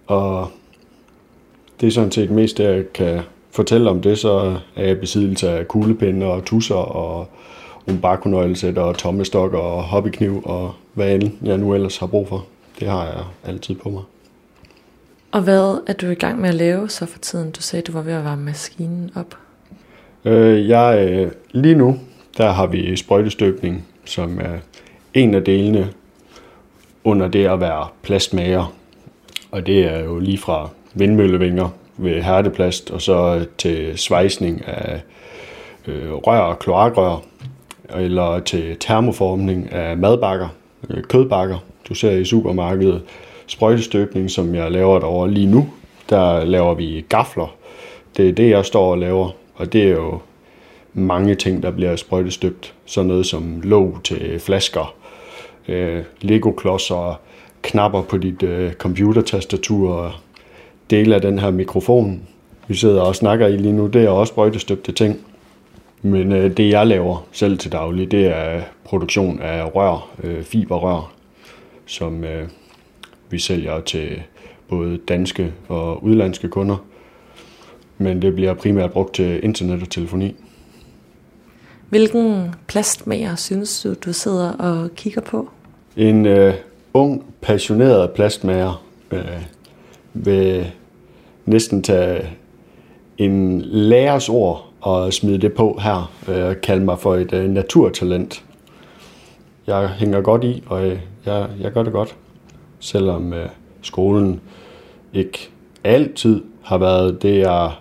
[0.08, 0.48] Og
[1.82, 3.20] det er sådan set mest det, jeg kan
[3.52, 7.28] fortælle om det, så er jeg besiddelse af kuglepinde og tusser og
[7.88, 12.46] umbakonøglesæt og tommestok og hobbykniv og hvad end jeg nu ellers har brug for.
[12.80, 14.04] Det har jeg altid på mig.
[15.32, 17.52] Og hvad er du i gang med at lave så for tiden?
[17.52, 19.38] Du sagde, du var ved at varme maskinen op.
[20.26, 22.00] Øh, jeg, øh, lige nu,
[22.38, 24.58] der har vi sprøjtestøbning, som er
[25.14, 25.90] en af delene
[27.04, 28.74] under det at være plastmager.
[29.52, 35.02] Og det er jo lige fra vindmøllevinger ved herdeplast, og så til svejsning af
[35.88, 37.24] øh, rør og kloakrør,
[37.96, 40.48] eller til termoformning af madbakker,
[40.90, 41.58] øh, kødbakker.
[41.90, 43.02] Du ser i supermarkedet
[43.48, 45.70] sprøjtestøbning, som jeg laver derovre lige nu.
[46.10, 47.56] Der laver vi gafler.
[48.18, 50.20] Det er det, jeg står og laver, og det er jo
[50.94, 52.74] mange ting, der bliver sprøjtestøbt.
[52.86, 54.96] Sådan noget som låg til flasker,
[55.68, 57.20] øh, Lego-klodser,
[57.62, 60.12] knapper på dit øh, computertastatur, og
[60.90, 62.22] dele af den her mikrofon,
[62.68, 65.20] vi sidder og snakker i lige nu, det er også sprøjtestøbte ting.
[66.06, 71.14] Men øh, det jeg laver selv til daglig, det er produktion af rør, øh, fiberrør,
[71.86, 72.48] som øh,
[73.30, 74.22] vi sælger til
[74.70, 76.86] både danske og udlandske kunder.
[77.98, 80.36] Men det bliver primært brugt til internet og telefoni.
[81.90, 85.50] Hvilken plastmager synes du, du sidder og kigger på?
[85.98, 86.54] En øh,
[86.94, 89.42] ung, passioneret plastmager øh,
[90.14, 90.72] vil
[91.46, 92.30] næsten tage
[93.18, 98.44] en lærers ord og smide det på her øh, kalde mig for et øh, naturtalent.
[99.68, 102.16] Jeg hænger godt i, og øh, jeg, jeg gør det godt.
[102.80, 103.50] Selvom øh,
[103.82, 104.42] skolen
[105.14, 105.50] ikke
[105.84, 107.72] altid har været det, jeg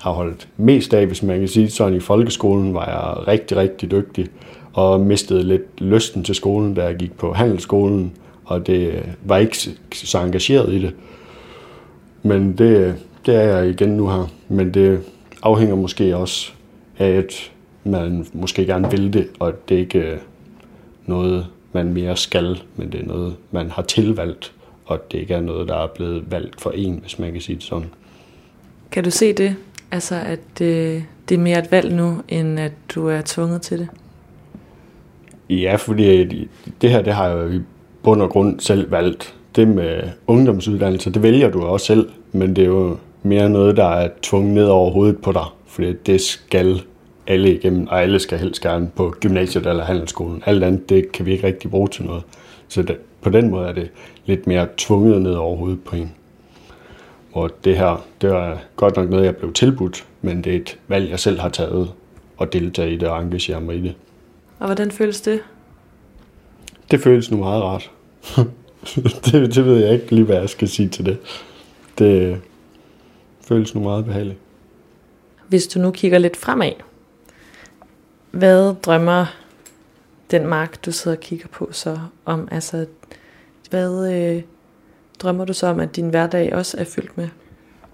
[0.00, 1.94] har holdt mest af, hvis man kan sige sådan.
[1.94, 4.26] I folkeskolen var jeg rigtig, rigtig dygtig
[4.72, 8.12] og mistede lidt lysten til skolen, da jeg gik på handelsskolen,
[8.44, 9.56] og det øh, var ikke
[9.92, 10.94] så engageret i det.
[12.22, 12.92] Men det, øh,
[13.26, 14.28] det er jeg igen nu her.
[14.48, 15.00] Men det
[15.42, 16.52] afhænger måske også
[16.98, 17.52] af, at
[17.84, 20.18] man måske gerne vil det, og det er ikke
[21.06, 24.52] noget, man mere skal, men det er noget, man har tilvalgt,
[24.86, 27.56] og det ikke er noget, der er blevet valgt for en, hvis man kan sige
[27.56, 27.88] det sådan.
[28.90, 29.56] Kan du se det?
[29.90, 33.78] Altså, at det, det er mere et valg nu, end at du er tvunget til
[33.78, 33.88] det?
[35.50, 36.48] Ja, fordi
[36.82, 37.60] det her, det har jeg jo i
[38.02, 39.34] bund og grund selv valgt.
[39.56, 43.84] Det med ungdomsuddannelse, det vælger du også selv, men det er jo mere noget, der
[43.84, 46.82] er tvunget ned over hovedet på dig, fordi det skal
[47.26, 50.42] alle igennem, og alle skal helst gerne på gymnasiet eller handelsskolen.
[50.46, 52.22] Alt andet, det kan vi ikke rigtig bruge til noget.
[52.68, 53.90] Så det, på den måde er det
[54.26, 56.12] lidt mere tvunget ned over hovedet på en.
[57.32, 60.78] Og det her, det er godt nok noget, jeg blev tilbudt, men det er et
[60.88, 61.92] valg, jeg selv har taget
[62.36, 63.94] og deltage i det og engagere mig i det.
[64.58, 65.40] Og hvordan føles det?
[66.90, 67.90] Det føles nu meget rart.
[69.24, 71.18] det, det ved jeg ikke lige, hvad jeg skal sige til det.
[71.98, 72.40] Det
[73.52, 74.38] føles nu meget behageligt.
[75.48, 76.72] Hvis du nu kigger lidt fremad,
[78.30, 79.26] hvad drømmer
[80.30, 82.48] den mark, du sidder og kigger på så om?
[82.50, 82.86] Altså,
[83.70, 84.42] hvad øh,
[85.18, 87.28] drømmer du så om, at din hverdag også er fyldt med?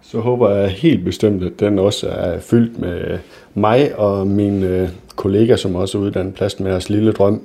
[0.02, 3.18] Så håber jeg helt bestemt, at den også er fyldt med
[3.54, 7.42] mig og min øh, kollega, som også er uddannet plast med os lille drøm.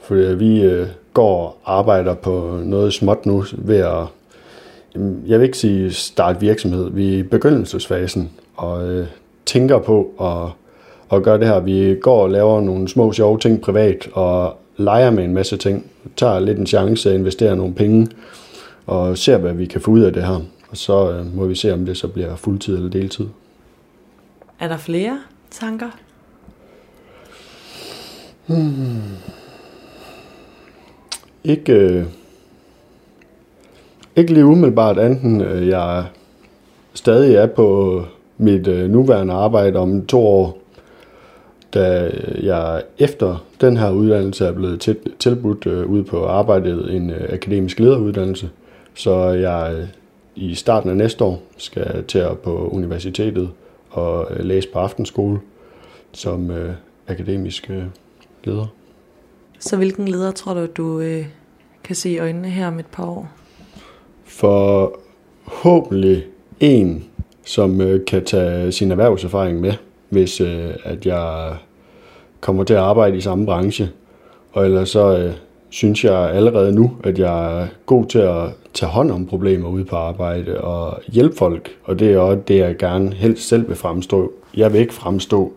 [0.00, 4.06] For vi øh, går og arbejder på noget småt nu ved at,
[5.26, 9.06] jeg vil ikke sige starte virksomhed, vi er i begyndelsesfasen og øh,
[9.46, 11.60] tænker på at, at gøre det her.
[11.60, 15.90] Vi går og laver nogle små sjove ting privat og leger med en masse ting,
[16.16, 18.08] tager lidt en chance, investerer nogle penge,
[18.86, 20.40] og ser, hvad vi kan få ud af det her.
[20.70, 23.26] Og så øh, må vi se, om det så bliver fuldtid eller deltid.
[24.60, 25.90] Er der flere tanker?
[31.44, 32.04] Ikke, øh,
[34.16, 36.04] ikke lige umiddelbart, enten øh, jeg
[36.94, 38.02] stadig er på
[38.38, 40.58] mit øh, nuværende arbejde om to år,
[41.74, 42.10] da
[42.42, 47.28] jeg efter den her uddannelse er blevet til, tilbudt øh, ude på arbejdet en øh,
[47.32, 48.50] akademisk lederuddannelse,
[48.94, 49.88] så jeg øh,
[50.36, 53.50] i starten af næste år skal til at på universitetet
[53.90, 55.40] og øh, læse på aftenskole
[56.12, 56.74] som øh,
[57.08, 57.84] akademisk øh,
[58.44, 58.66] leder.
[59.58, 61.26] Så hvilken leder tror du, du øh,
[61.84, 63.28] kan se i øjnene her om et par år?
[64.26, 66.24] Forhåbentlig
[66.60, 67.04] en,
[67.44, 69.72] som øh, kan tage sin erhvervserfaring med,
[70.08, 71.54] hvis øh, at jeg
[72.40, 73.88] kommer til at arbejde i samme branche.
[74.52, 75.32] Og ellers så øh,
[75.70, 79.84] synes jeg allerede nu, at jeg er god til at tage hånd om problemer ude
[79.84, 81.70] på arbejde og hjælpe folk.
[81.84, 84.32] Og det er også det, jeg gerne helst selv vil fremstå.
[84.56, 85.52] Jeg vil ikke fremstå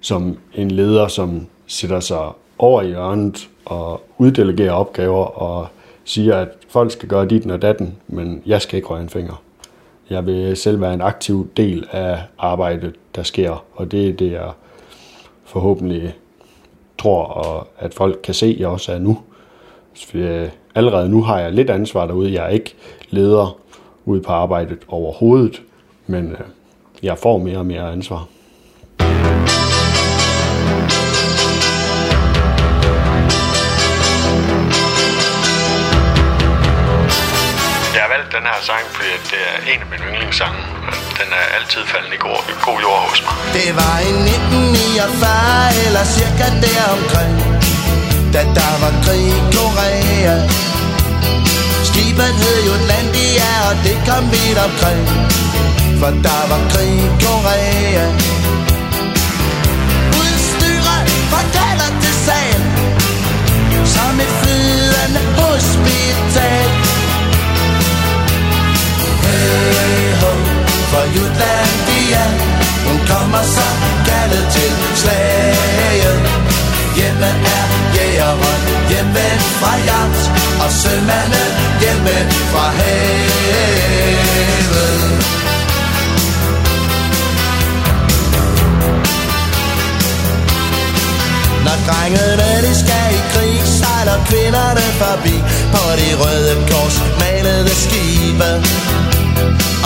[0.00, 5.66] som en leder, som sætter sig over i hjørnet og uddelegerer opgaver og
[6.08, 9.42] siger, at folk skal gøre dit og datten, men jeg skal ikke røre en finger.
[10.10, 14.32] Jeg vil selv være en aktiv del af arbejdet, der sker, og det er det,
[14.32, 14.50] jeg
[15.44, 16.14] forhåbentlig
[16.98, 19.18] tror, og at folk kan se, at jeg også er nu.
[19.96, 22.32] For øh, allerede nu har jeg lidt ansvar derude.
[22.32, 22.74] Jeg er ikke
[23.10, 23.58] leder
[24.04, 25.62] ude på arbejdet overhovedet,
[26.06, 26.40] men øh,
[27.02, 28.28] jeg får mere og mere ansvar.
[39.72, 40.60] En af mine yndlingssange.
[41.18, 43.34] Den er altid faldet i god, god jord hos mig.
[43.58, 47.34] Det var i 1949 eller cirka deromkring
[48.34, 50.34] Da der var krig i Korea
[51.88, 55.02] Skibet hed Jutlandia og det kom vidt omkring
[56.00, 58.06] For der var krig i Korea
[60.20, 62.60] Udstyret fra kalder til sal
[63.94, 66.97] Som et flydende hospital
[69.28, 70.32] Hey ho,
[70.90, 72.24] for Jutlandia
[72.86, 73.68] Hun kommer så
[74.08, 76.18] kaldet til slaget.
[76.96, 77.64] Hjemme er
[77.96, 80.22] jægeren hjemvendt fra jagt
[80.64, 83.98] Og sømanden hjemvendt fra havet.
[91.66, 95.36] Når drengene de skal i krig, sejler kvinderne forbi
[95.74, 98.50] På de røde kors malede skibe.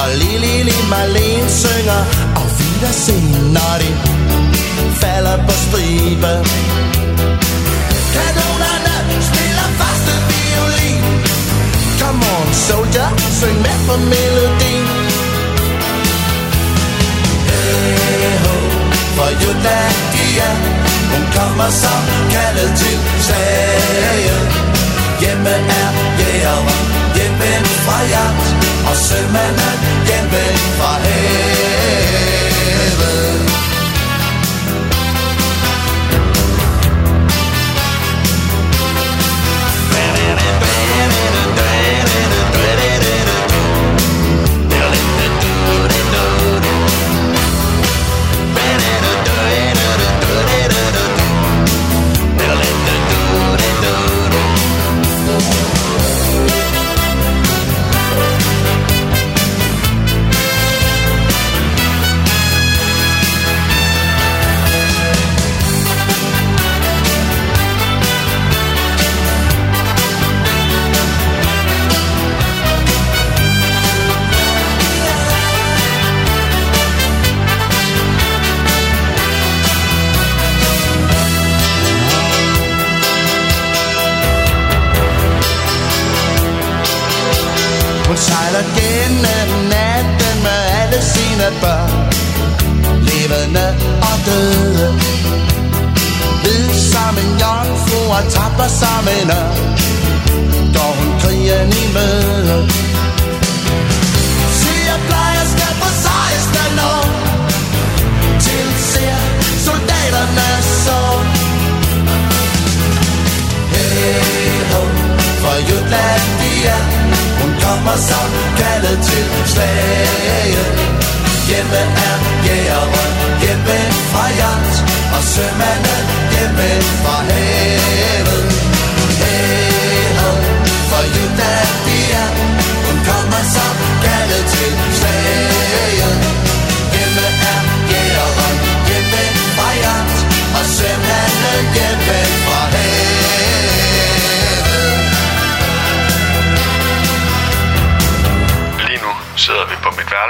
[0.02, 2.02] Og Lili Lili Marlene synger
[2.40, 3.90] Og Wiedersehen, når de
[5.00, 6.32] falder på stribe.
[8.14, 11.04] Kanonerne spiller første violin.
[12.00, 14.86] Come on soldier, syng med på melodien.
[17.48, 18.56] Hey ho,
[19.16, 19.30] for
[20.32, 20.50] Jutlandia
[21.12, 24.48] Hun kommer som kaldet til slaget
[25.20, 28.46] Hjemme er jægeren hjemvendt fra jagt
[28.90, 32.12] Og sømanden hjemvendt fra havet.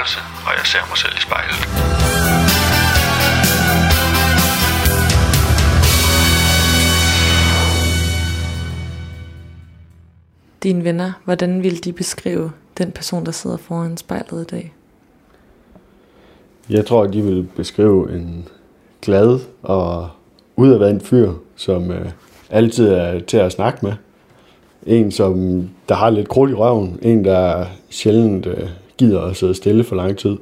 [0.03, 1.59] Værelse, og jeg ser mig selv i spejlet.
[10.63, 14.73] Dine venner, hvordan vil de beskrive den person, der sidder foran spejlet i dag?
[16.69, 18.47] Jeg tror, de vil beskrive en
[19.01, 20.09] glad og
[20.55, 22.11] udadvendt fyr, som øh,
[22.49, 23.93] altid er til at snakke med.
[24.85, 26.99] En, som der har lidt krudt i røven.
[27.01, 30.37] En, der sjældent øh, gider at sidde stille for lang tid.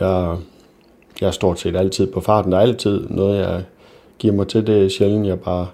[0.00, 0.36] Jeg,
[1.20, 2.52] jeg er stort set altid på farten.
[2.52, 3.64] Der er altid noget, jeg
[4.18, 4.66] giver mig til.
[4.66, 5.66] Det er sjældent, jeg bare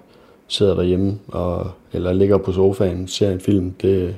[0.47, 3.71] sidder derhjemme og, eller ligger på sofaen ser en film.
[3.81, 4.15] Det,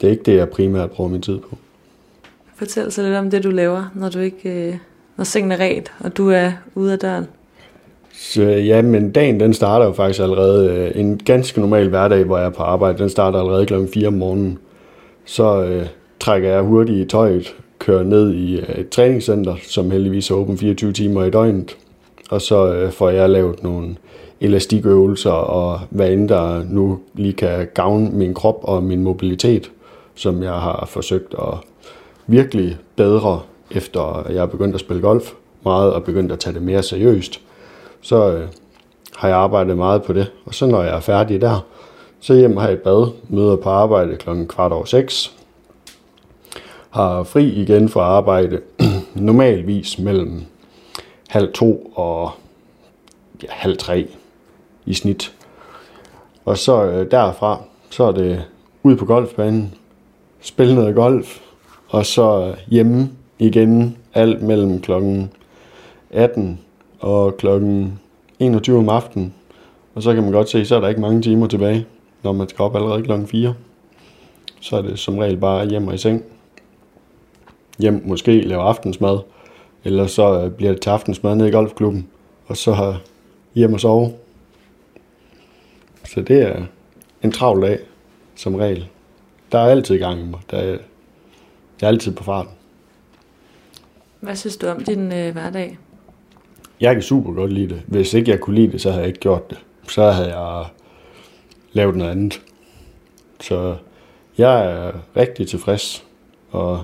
[0.00, 1.56] det er ikke det, jeg primært bruger min tid på.
[2.56, 4.76] Fortæl så lidt om det, du laver, når du ikke, øh,
[5.16, 7.26] når sengen er ret, og du er ude af døren.
[8.12, 10.70] Så ja, men dagen den starter jo faktisk allerede.
[10.70, 14.06] øh, En ganske normal hverdag, hvor jeg er på arbejde, den starter allerede klokken 4
[14.06, 14.58] om morgenen.
[15.24, 15.86] Så øh,
[16.20, 20.58] trækker jeg hurtigt i tøjet, kører ned i øh, et træningscenter, som heldigvis er åben
[20.58, 21.76] 24 timer i døgnet.
[22.30, 23.96] Og så øh, får jeg lavet nogle
[24.40, 29.70] elastikøvelser, og hvad end der nu lige kan gavne min krop og min mobilitet,
[30.14, 31.54] som jeg har forsøgt at
[32.26, 33.40] virkelig bedre,
[33.70, 35.32] efter jeg er begyndt at spille golf
[35.64, 37.40] meget og begyndt at tage det mere seriøst
[38.00, 38.48] så øh,
[39.16, 40.32] har jeg arbejdet meget på det.
[40.44, 41.66] Og så når jeg er færdig der,
[42.20, 45.37] så hjem har jeg et bad, møder på arbejde klokken kvart over seks.
[46.98, 48.60] Har fri igen fra arbejde,
[49.14, 50.44] normalvis mellem
[51.28, 52.30] halv to og
[53.42, 54.06] ja, halv tre
[54.86, 55.34] i snit.
[56.44, 58.44] Og så øh, derfra, så er det
[58.82, 59.74] ud på golfbanen,
[60.40, 61.40] spille noget golf,
[61.88, 65.30] og så øh, hjemme igen, alt mellem klokken
[66.10, 66.60] 18
[67.00, 68.00] og klokken
[68.38, 69.34] 21 om aftenen.
[69.94, 71.86] Og så kan man godt se, så er der ikke mange timer tilbage,
[72.22, 73.54] når man skal op allerede klokken 4.
[74.60, 76.24] Så er det som regel bare hjem og i seng.
[77.78, 79.18] Hjem måske lave aftensmad,
[79.84, 82.08] eller så øh, bliver det til aftensmad nede i golfklubben,
[82.46, 83.00] og så har
[83.54, 84.12] hjem og sove.
[86.04, 86.62] Så det er
[87.22, 87.78] en travl dag,
[88.36, 88.88] som regel.
[89.52, 90.40] Der er altid gang i mig.
[90.50, 90.78] Der er, jeg
[91.82, 92.52] er altid på farten.
[94.20, 95.78] Hvad synes du om din øh, hverdag?
[96.80, 97.82] Jeg kan super godt lide det.
[97.86, 99.58] Hvis ikke jeg kunne lide det, så havde jeg ikke gjort det.
[99.88, 100.66] Så havde jeg
[101.72, 102.42] lavet noget andet.
[103.40, 103.76] Så
[104.38, 106.04] jeg er rigtig tilfreds.
[106.50, 106.82] Og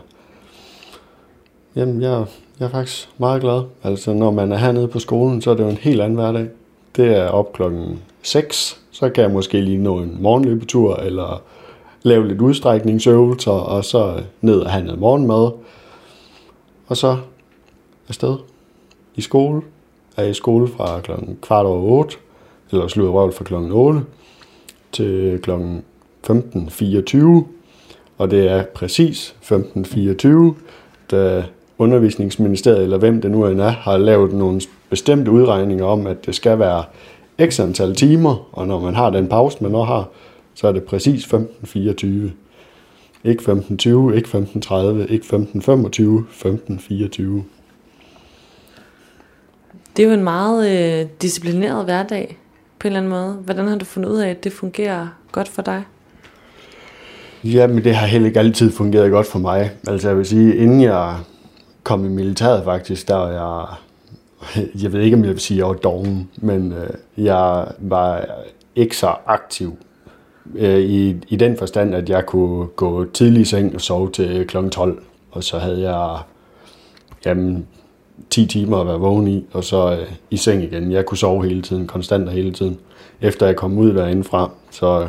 [1.76, 2.24] jamen, jeg,
[2.60, 3.62] jeg er faktisk meget glad.
[3.82, 6.48] Altså, når man er hernede på skolen, så er det jo en helt anden hverdag.
[6.96, 8.80] Det er op klokken 6.
[8.90, 11.42] Så kan jeg måske lige nå en morgenløbetur, eller
[12.02, 15.50] lave lidt udstrækningsøvelser, og så ned og have noget morgenmad.
[16.86, 17.16] Og så
[18.08, 18.36] afsted
[19.14, 19.62] i skole.
[20.16, 22.16] Er i skole fra klokken kvart over 8,
[22.70, 24.00] eller slutter røvel fra klokken 8
[24.92, 25.84] til klokken
[26.30, 27.44] 15.24.
[28.18, 30.28] Og det er præcis 15.24,
[31.10, 31.44] da
[31.78, 34.60] undervisningsministeriet, eller hvem det nu end er, har lavet nogle
[34.90, 36.84] bestemte udregninger om, at det skal være
[37.46, 40.08] x antal timer, og når man har den pause, man nu har,
[40.54, 42.06] så er det præcis 15.24.
[43.24, 45.42] Ikke 15.20, ikke 15.30, ikke 15.25,
[46.46, 47.22] 15.24.
[49.96, 50.70] Det er jo en meget
[51.00, 52.38] øh, disciplineret hverdag,
[52.78, 53.32] på en eller anden måde.
[53.32, 55.82] Hvordan har du fundet ud af, at det fungerer godt for dig?
[57.44, 59.70] Jamen, det har heller ikke altid fungeret godt for mig.
[59.88, 61.16] Altså, jeg vil sige, inden jeg
[61.84, 63.66] kom i militæret faktisk, der var jeg...
[64.82, 68.26] Jeg ved ikke, om jeg vil sige, at jeg var doven, men øh, jeg var
[68.76, 69.76] ikke så aktiv
[70.54, 74.46] øh, i, i den forstand, at jeg kunne gå tidlig i seng og sove til
[74.46, 74.68] kl.
[74.68, 76.18] 12, og så havde jeg
[77.26, 77.66] jamen,
[78.30, 80.92] 10 timer at være vågen i, og så øh, i seng igen.
[80.92, 82.78] Jeg kunne sove hele tiden, konstant og hele tiden,
[83.20, 84.50] efter jeg kom ud derindefra.
[84.70, 85.08] Så øh,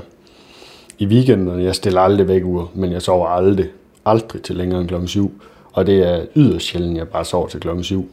[0.98, 3.68] i weekenden, jeg stiller aldrig væk ur, men jeg sover aldrig,
[4.06, 5.42] aldrig til længere end klokken 7.
[5.76, 8.12] Og det er yderst sjældent, jeg bare sover til klokken 7.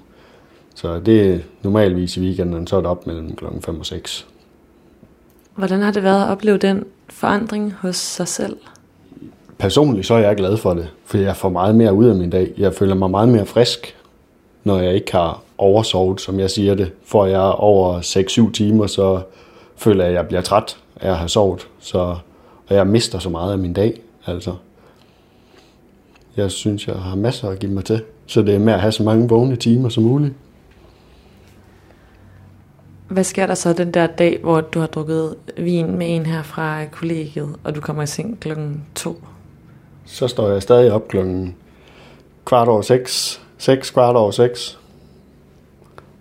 [0.75, 4.27] Så det er normalvis i weekenden, så er det op mellem klokken 5 og 6.
[5.55, 8.57] Hvordan har det været at opleve den forandring hos sig selv?
[9.59, 12.31] Personligt så er jeg glad for det, for jeg får meget mere ud af min
[12.31, 12.53] dag.
[12.59, 13.97] Jeg føler mig meget mere frisk,
[14.65, 16.93] når jeg ikke har oversovet, som jeg siger det.
[17.05, 18.01] Får jeg over
[18.49, 19.21] 6-7 timer, så
[19.77, 21.69] føler jeg, at jeg bliver træt af at have sovet.
[21.79, 21.99] Så,
[22.69, 24.55] og jeg mister så meget af min dag, altså.
[26.37, 28.03] Jeg synes, jeg har masser at give mig til.
[28.27, 30.35] Så det er med at have så mange vågne timer som muligt.
[33.09, 36.43] Hvad sker der så den der dag, hvor du har drukket vin med en her
[36.43, 39.23] fra kollegiet, og du kommer i seng klokken to?
[40.05, 41.57] Så står jeg stadig op klokken
[42.45, 44.79] kvart over seks, seks kvart over seks,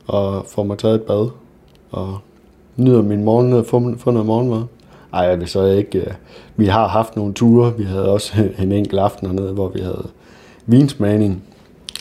[0.07, 1.29] og får mig taget et bad,
[1.91, 2.17] og
[2.75, 4.63] nyder min morgen og får, noget morgenmad.
[5.13, 5.99] Ej, jeg vil så ikke.
[5.99, 6.13] Øh,
[6.55, 7.77] vi har haft nogle ture.
[7.77, 8.33] Vi havde også
[8.63, 10.07] en enkelt aften hernede, hvor vi havde
[10.65, 11.43] vinsmagning,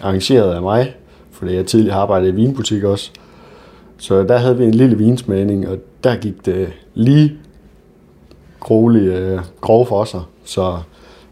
[0.02, 0.94] arrangeret af mig,
[1.30, 3.10] fordi jeg tidligere arbejdede i vinbutik også.
[3.98, 7.32] Så der havde vi en lille vinsmagning, og der gik det lige
[8.60, 10.20] grueligt øh, grov for sig.
[10.44, 10.78] Så,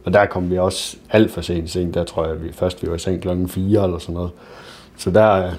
[0.05, 1.95] og der kom vi også alt for sent i seng.
[1.95, 4.31] Der tror jeg, at vi først vi var i seng klokken 4 eller sådan noget.
[4.97, 5.53] Så der øh,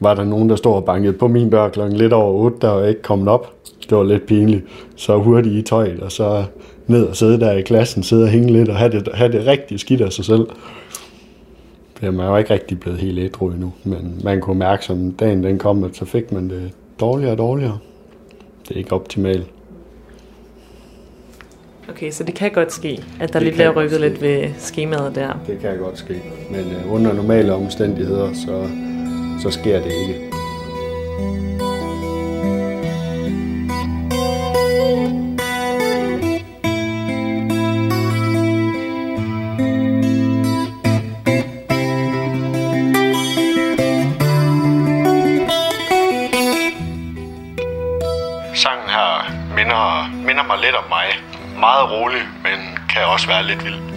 [0.00, 2.68] var der nogen, der stod og bankede på min dør klokken lidt over 8, der
[2.68, 3.52] var ikke kommet op.
[3.92, 4.64] Det var lidt pinligt.
[4.96, 6.44] Så hurtigt i tøjet, og så
[6.86, 9.46] ned og sidde der i klassen, sidde og hænge lidt og have det, have det
[9.46, 10.46] rigtig skidt af sig selv.
[11.96, 15.10] For man er jo ikke rigtig blevet helt ædru endnu, men man kunne mærke, som
[15.12, 16.70] dagen den kom, at så fik man det
[17.00, 17.78] dårligere og dårligere.
[18.68, 19.46] Det er ikke optimalt.
[21.88, 24.08] Okay, så det kan godt ske, at der Det lige bliver rykket ske.
[24.08, 25.40] lidt ved skemaet der.
[25.46, 26.22] Det kan godt ske.
[26.50, 28.68] Men øh, under normale omstændigheder, så,
[29.42, 30.32] så sker det ikke.
[31.22, 31.61] Sangen
[50.42, 51.08] minder, mig lidt om mig.
[51.60, 53.91] Meget rolig, men kan også være lidt vild.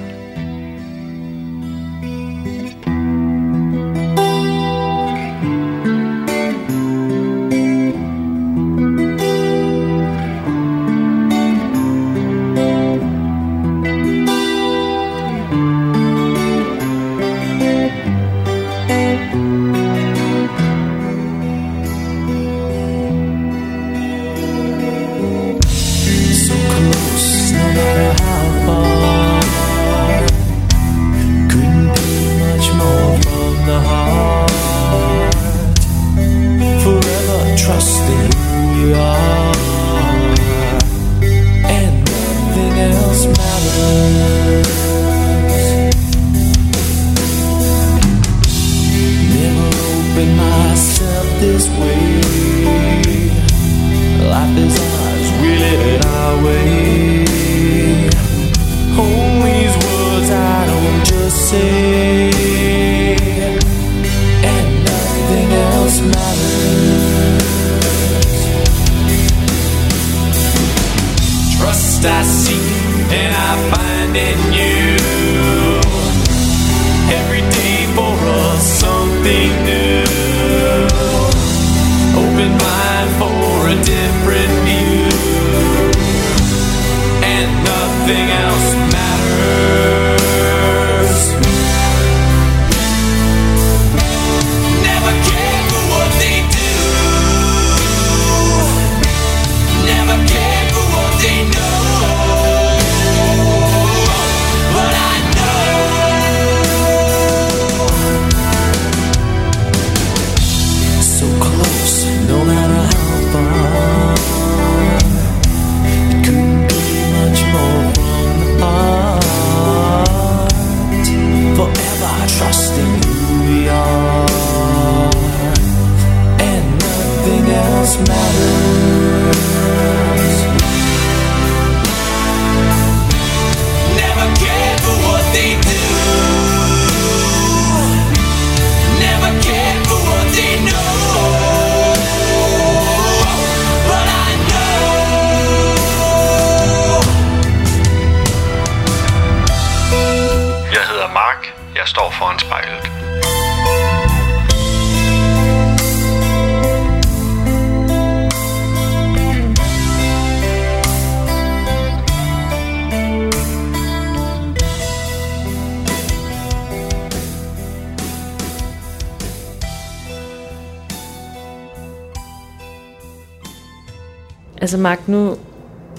[174.65, 175.35] Altså Mark, nu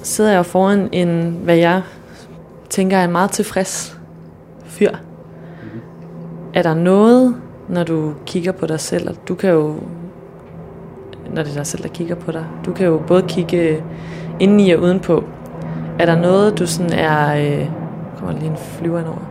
[0.02, 1.82] sidder jeg jo foran en, hvad jeg
[2.70, 3.98] tænker er en meget tilfreds
[4.64, 4.90] fyr.
[6.54, 7.36] Er der noget,
[7.68, 9.74] når du kigger på dig selv, og du kan jo,
[11.34, 13.84] når det er dig selv, der kigger på dig, du kan jo både kigge
[14.40, 15.24] indeni og udenpå.
[15.98, 17.70] Er der noget, du sådan er, øh,
[18.18, 19.30] kommer lige en flyver over.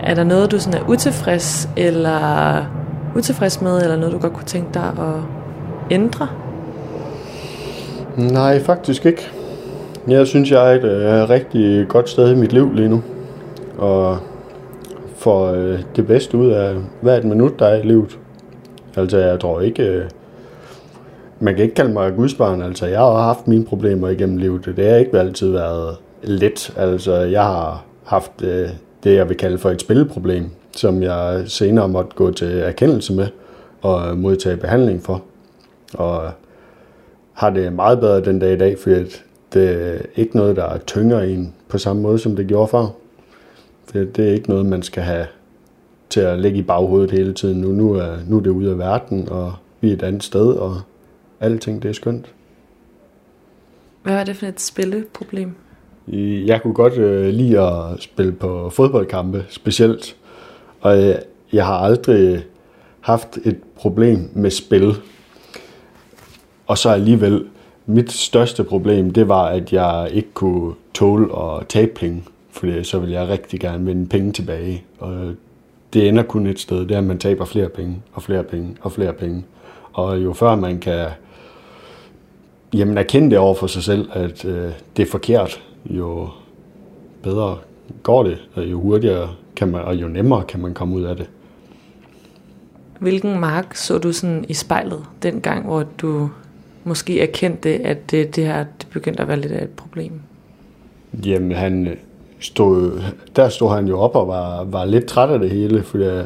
[0.00, 2.64] Er der noget, du sådan er utilfreds, eller
[3.16, 5.22] utilfreds med, eller noget, du godt kunne tænke dig at
[5.90, 6.28] ændre?
[8.16, 9.30] Nej, faktisk ikke.
[10.08, 13.02] Jeg synes, jeg er et øh, rigtig godt sted i mit liv lige nu.
[13.78, 14.18] Og
[15.16, 18.18] får øh, det bedste ud af hvert minut, der er i livet.
[18.96, 19.82] Altså, jeg tror ikke...
[19.82, 20.04] Øh,
[21.40, 22.62] man kan ikke kalde mig gudsbarn.
[22.62, 24.72] Altså, jeg har haft mine problemer igennem livet.
[24.76, 26.72] Det har ikke altid været let.
[26.76, 28.68] Altså, jeg har haft øh,
[29.04, 33.26] det, jeg vil kalde for et spilleproblem, som jeg senere måtte gå til erkendelse med
[33.82, 35.22] og modtage behandling for.
[35.94, 36.22] Og
[37.40, 38.94] har det meget bedre den dag i dag, fordi
[39.52, 42.86] det er ikke noget, der tynger en på samme måde, som det gjorde før.
[43.92, 45.26] Det, det er ikke noget, man skal have
[46.10, 47.60] til at ligge i baghovedet hele tiden.
[47.60, 50.46] Nu, nu, er, nu er det ude af verden, og vi er et andet sted,
[50.46, 50.80] og
[51.40, 52.34] alting det er skønt.
[54.02, 55.54] Hvad var det for et spilleproblem?
[56.46, 60.16] Jeg kunne godt øh, lide at spille på fodboldkampe, specielt.
[60.80, 61.22] Og jeg,
[61.52, 62.44] jeg har aldrig
[63.00, 64.94] haft et problem med spil.
[66.70, 67.44] Og så alligevel,
[67.86, 72.22] mit største problem, det var, at jeg ikke kunne tåle at tabe penge.
[72.50, 74.84] for så ville jeg rigtig gerne vinde penge tilbage.
[74.98, 75.34] Og
[75.92, 78.76] det ender kun et sted, det er, at man taber flere penge, og flere penge,
[78.80, 79.44] og flere penge.
[79.92, 81.06] Og jo før man kan
[82.74, 86.28] jamen, erkende det over for sig selv, at øh, det er forkert, jo
[87.22, 87.58] bedre
[88.02, 91.16] går det, og jo hurtigere kan man, og jo nemmere kan man komme ud af
[91.16, 91.30] det.
[92.98, 96.30] Hvilken mark så du sådan i spejlet den gang, hvor du
[96.84, 100.12] måske erkendte, at det, det her det begyndte at være lidt af et problem?
[101.26, 101.96] Jamen, han øh,
[102.40, 103.02] stod,
[103.36, 106.24] der stod han jo op og var, var lidt træt af det hele, fordi øh,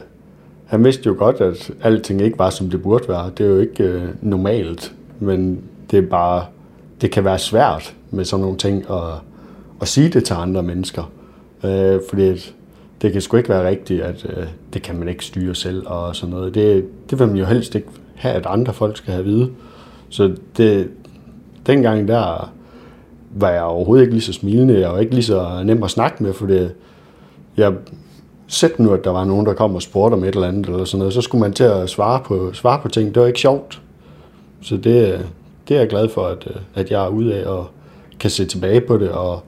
[0.66, 3.30] han vidste jo godt, at alting ikke var, som det burde være.
[3.38, 6.44] Det er jo ikke øh, normalt, men det er bare,
[7.00, 9.12] det kan være svært med sådan nogle ting at,
[9.80, 11.12] at sige det til andre mennesker.
[11.64, 12.54] Øh, fordi
[13.02, 16.16] det kan sgu ikke være rigtigt, at øh, det kan man ikke styre selv og
[16.16, 16.54] sådan noget.
[16.54, 19.50] Det, det vil man jo helst ikke have, at andre folk skal have at vide.
[20.14, 20.90] Så det,
[21.66, 22.52] dengang der
[23.30, 26.32] var jeg overhovedet ikke lige så smilende, og ikke lige så nem at snakke med,
[26.32, 26.74] for det,
[27.56, 27.72] jeg
[28.46, 30.84] sæt nu, at der var nogen, der kom og spurgte om et eller andet, eller
[30.84, 33.14] sådan noget, så skulle man til at svare på, svare på ting.
[33.14, 33.82] Det var ikke sjovt.
[34.62, 35.26] Så det,
[35.68, 37.66] det er jeg glad for, at, at jeg er ude af og
[38.20, 39.42] kan se tilbage på det og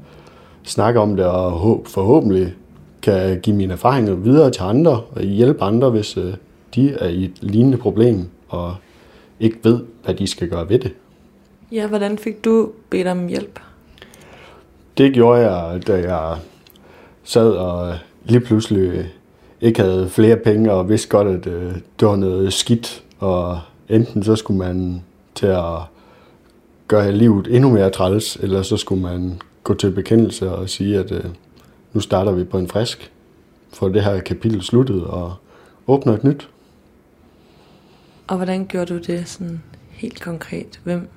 [0.64, 2.54] snakke om det, og håb, forhåbentlig
[3.02, 6.34] kan give mine erfaringer videre til andre og hjælpe andre, hvis øh,
[6.74, 8.74] de er i et lignende problem og
[9.40, 10.92] ikke ved, hvad de skal gøre ved det.
[11.72, 13.60] Ja, hvordan fik du bedt om hjælp?
[14.98, 16.36] Det gjorde jeg, da jeg
[17.24, 19.12] sad og lige pludselig
[19.60, 23.02] ikke havde flere penge og vidste godt, at øh, det var noget skidt.
[23.18, 25.78] Og enten så skulle man til at
[26.88, 31.12] gøre livet endnu mere træls, eller så skulle man gå til bekendelse og sige, at
[31.12, 31.24] øh,
[31.92, 33.12] nu starter vi på en frisk,
[33.72, 35.34] for det her kapitel sluttet, og
[35.86, 36.48] åbner et nyt.
[38.28, 40.80] Og hvordan gjorde du det sådan helt konkret?
[40.84, 41.08] Hvem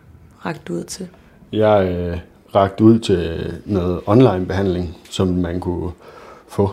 [0.46, 1.08] rakte du ud til?
[1.52, 2.20] Jeg øh,
[2.56, 5.92] rakte ud til noget online behandling, som man kunne
[6.48, 6.72] få.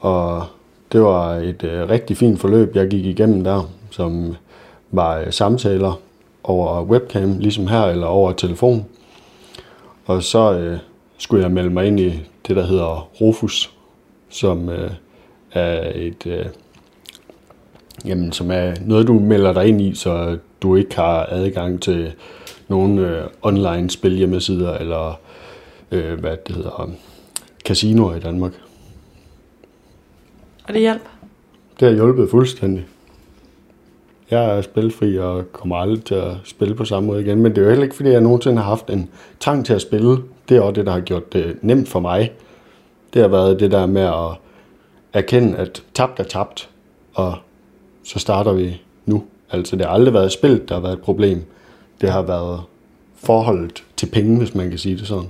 [0.00, 0.44] Og
[0.92, 4.36] det var et øh, rigtig fint forløb, jeg gik igennem der, som
[4.90, 6.00] var øh, samtaler
[6.44, 8.86] over webcam, ligesom her, eller over telefon.
[10.06, 10.78] Og så øh,
[11.18, 13.74] skulle jeg melde mig ind i det, der hedder Rufus,
[14.28, 14.90] som øh,
[15.52, 16.26] er et...
[16.26, 16.46] Øh,
[18.04, 22.12] jamen, som er noget, du melder dig ind i, så du ikke har adgang til
[22.68, 25.20] nogle øh, online spilhjemmesider eller
[25.90, 26.90] øh, hvad det hedder,
[27.64, 28.52] casinoer i Danmark.
[30.64, 31.02] Og det hjalp?
[31.80, 32.86] Det har hjulpet fuldstændig.
[34.30, 37.58] Jeg er spilfri og kommer aldrig til at spille på samme måde igen, men det
[37.58, 40.16] er jo heller ikke, fordi jeg nogensinde har haft en trang til at spille.
[40.48, 42.32] Det er også det, der har gjort det nemt for mig.
[43.14, 44.38] Det har været det der med at
[45.12, 46.68] erkende, at tabt er tabt,
[47.14, 47.34] og
[48.08, 49.24] så starter vi nu.
[49.50, 51.44] Altså, det har aldrig været spillet, der har været et problem.
[52.00, 52.60] Det har været
[53.24, 55.28] forholdet til penge, hvis man kan sige det sådan.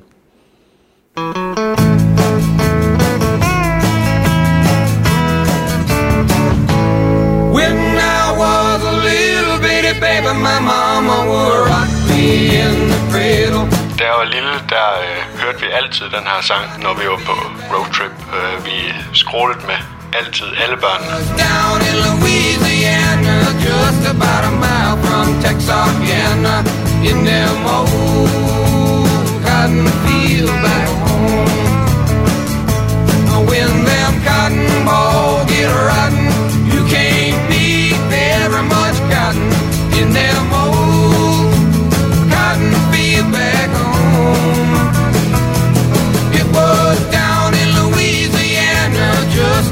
[7.57, 7.76] When
[8.14, 12.24] I was a little bitty baby, my mama would rock me
[12.62, 13.64] in the cradle.
[13.99, 17.20] Da jeg var lille, der øh, hørte vi altid den her sang, når vi var
[17.29, 17.35] på
[17.72, 18.14] roadtrip.
[18.39, 18.79] Øh, vi
[19.12, 21.18] skrålede med altid alle børnene.
[21.36, 26.64] Down in Louisiana, just about a mile from Texarkana,
[27.02, 31.48] in them old cotton fields back home.
[33.50, 36.28] When them cotton balls get rotten,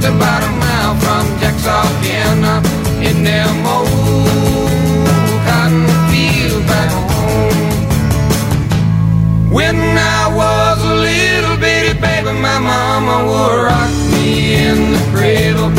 [0.06, 2.62] about a mile from Texarkana,
[3.02, 7.72] in them old cotton fields back home.
[9.50, 15.70] When I was a little bitty baby, my mama would rock me in the cradle,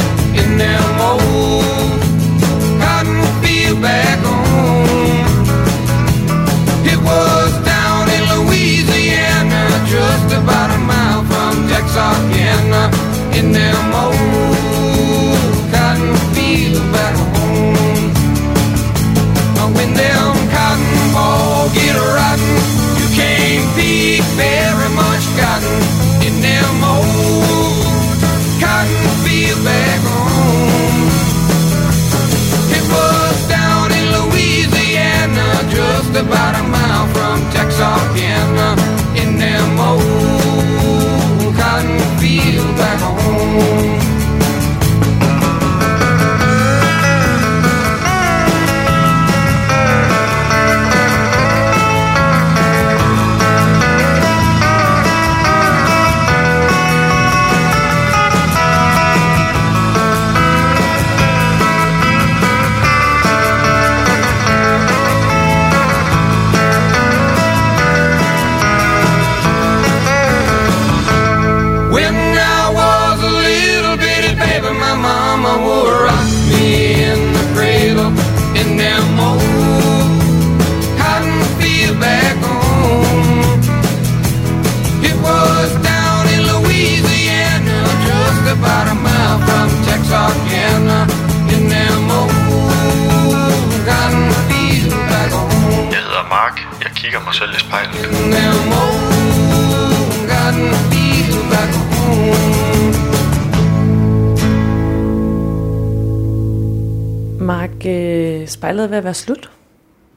[109.07, 109.51] være slut.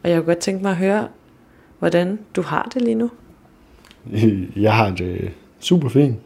[0.02, 1.08] Og jeg kunne godt tænke mig at høre,
[1.78, 3.10] hvordan du har det lige nu.
[4.66, 5.30] Jeg har det
[5.60, 6.16] super fint.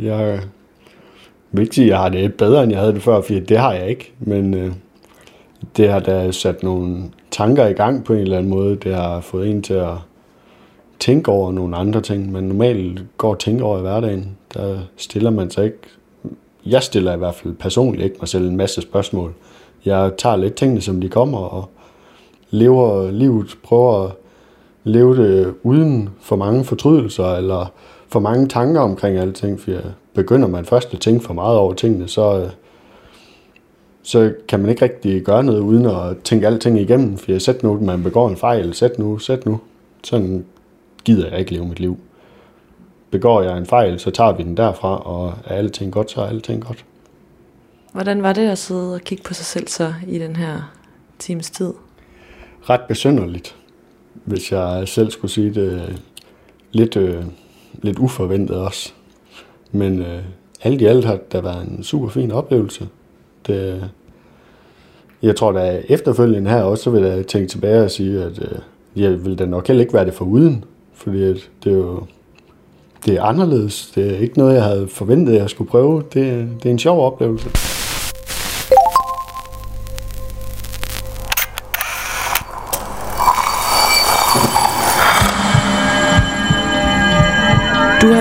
[0.00, 0.40] Jeg
[1.52, 3.58] vil ikke sige, at jeg har det bedre, end jeg havde det før, for det
[3.58, 4.12] har jeg ikke.
[4.18, 4.72] Men øh,
[5.76, 8.76] det har da sat nogle tanker i gang på en eller anden måde.
[8.76, 9.94] Det har fået en til at
[10.98, 14.36] tænke over nogle andre ting, man normalt går og tænker over i hverdagen.
[14.54, 15.78] Der stiller man sig ikke...
[16.66, 19.34] Jeg stiller i hvert fald personligt ikke mig selv en masse spørgsmål.
[19.84, 21.70] Jeg tager lidt tingene, som de kommer, og
[22.50, 24.12] lever livet, prøver at
[24.84, 27.72] leve det uden for mange fortrydelser, eller
[28.08, 29.70] for mange tanker omkring alting, for
[30.14, 32.50] begynder man først at tænke for meget over tingene, så, øh,
[34.02, 37.80] så kan man ikke rigtig gøre noget uden at tænke alting igennem, for sæt nu,
[37.80, 39.60] man begår en fejl, sæt nu, sæt nu.
[40.04, 40.44] Sådan
[41.04, 41.98] gider jeg ikke leve mit liv.
[43.10, 46.26] Begår jeg en fejl, så tager vi den derfra, og er alting godt, så er
[46.26, 46.84] alting godt.
[47.92, 50.72] Hvordan var det at sidde og kigge på sig selv så i den her
[51.18, 51.72] times tid?
[52.62, 53.56] Ret besynderligt,
[54.24, 55.96] hvis jeg selv skulle sige det øh,
[56.72, 57.24] lidt, øh,
[57.82, 58.92] lidt uforventet også.
[59.72, 60.22] Men øh,
[60.62, 62.88] alt i alt har det været en super fin oplevelse.
[63.46, 63.90] Det,
[65.22, 68.58] jeg tror da efterfølgende her også, så vil jeg tænke tilbage og sige, at øh,
[68.96, 72.06] jeg vil da nok heller ikke være det for uden, fordi at det er jo
[73.06, 73.92] det er anderledes.
[73.94, 76.02] Det er ikke noget, jeg havde forventet, jeg skulle prøve.
[76.14, 77.79] Det, det er en sjov oplevelse.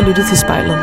[0.10, 0.78] Lyttet til spejlet.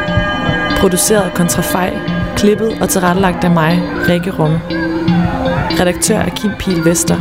[0.78, 1.98] Produceret af Kontrafej,
[2.36, 4.60] klippet og tilrettelagt af mig, Rikke Rumme.
[5.80, 7.16] Redaktør er Kim Pil Vester.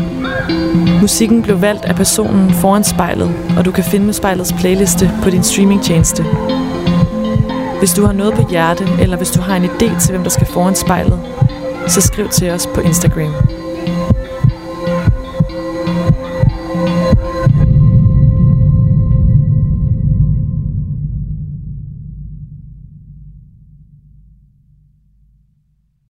[1.02, 5.44] Musikken blev valgt af personen foran spejlet, og du kan finde spejlets playliste på din
[5.44, 6.26] streamingtjeneste.
[7.80, 10.30] Hvis du har noget på hjerte, eller hvis du har en idé til, hvem der
[10.30, 11.20] skal foran spejlet,
[11.88, 13.34] så skriv til os på Instagram.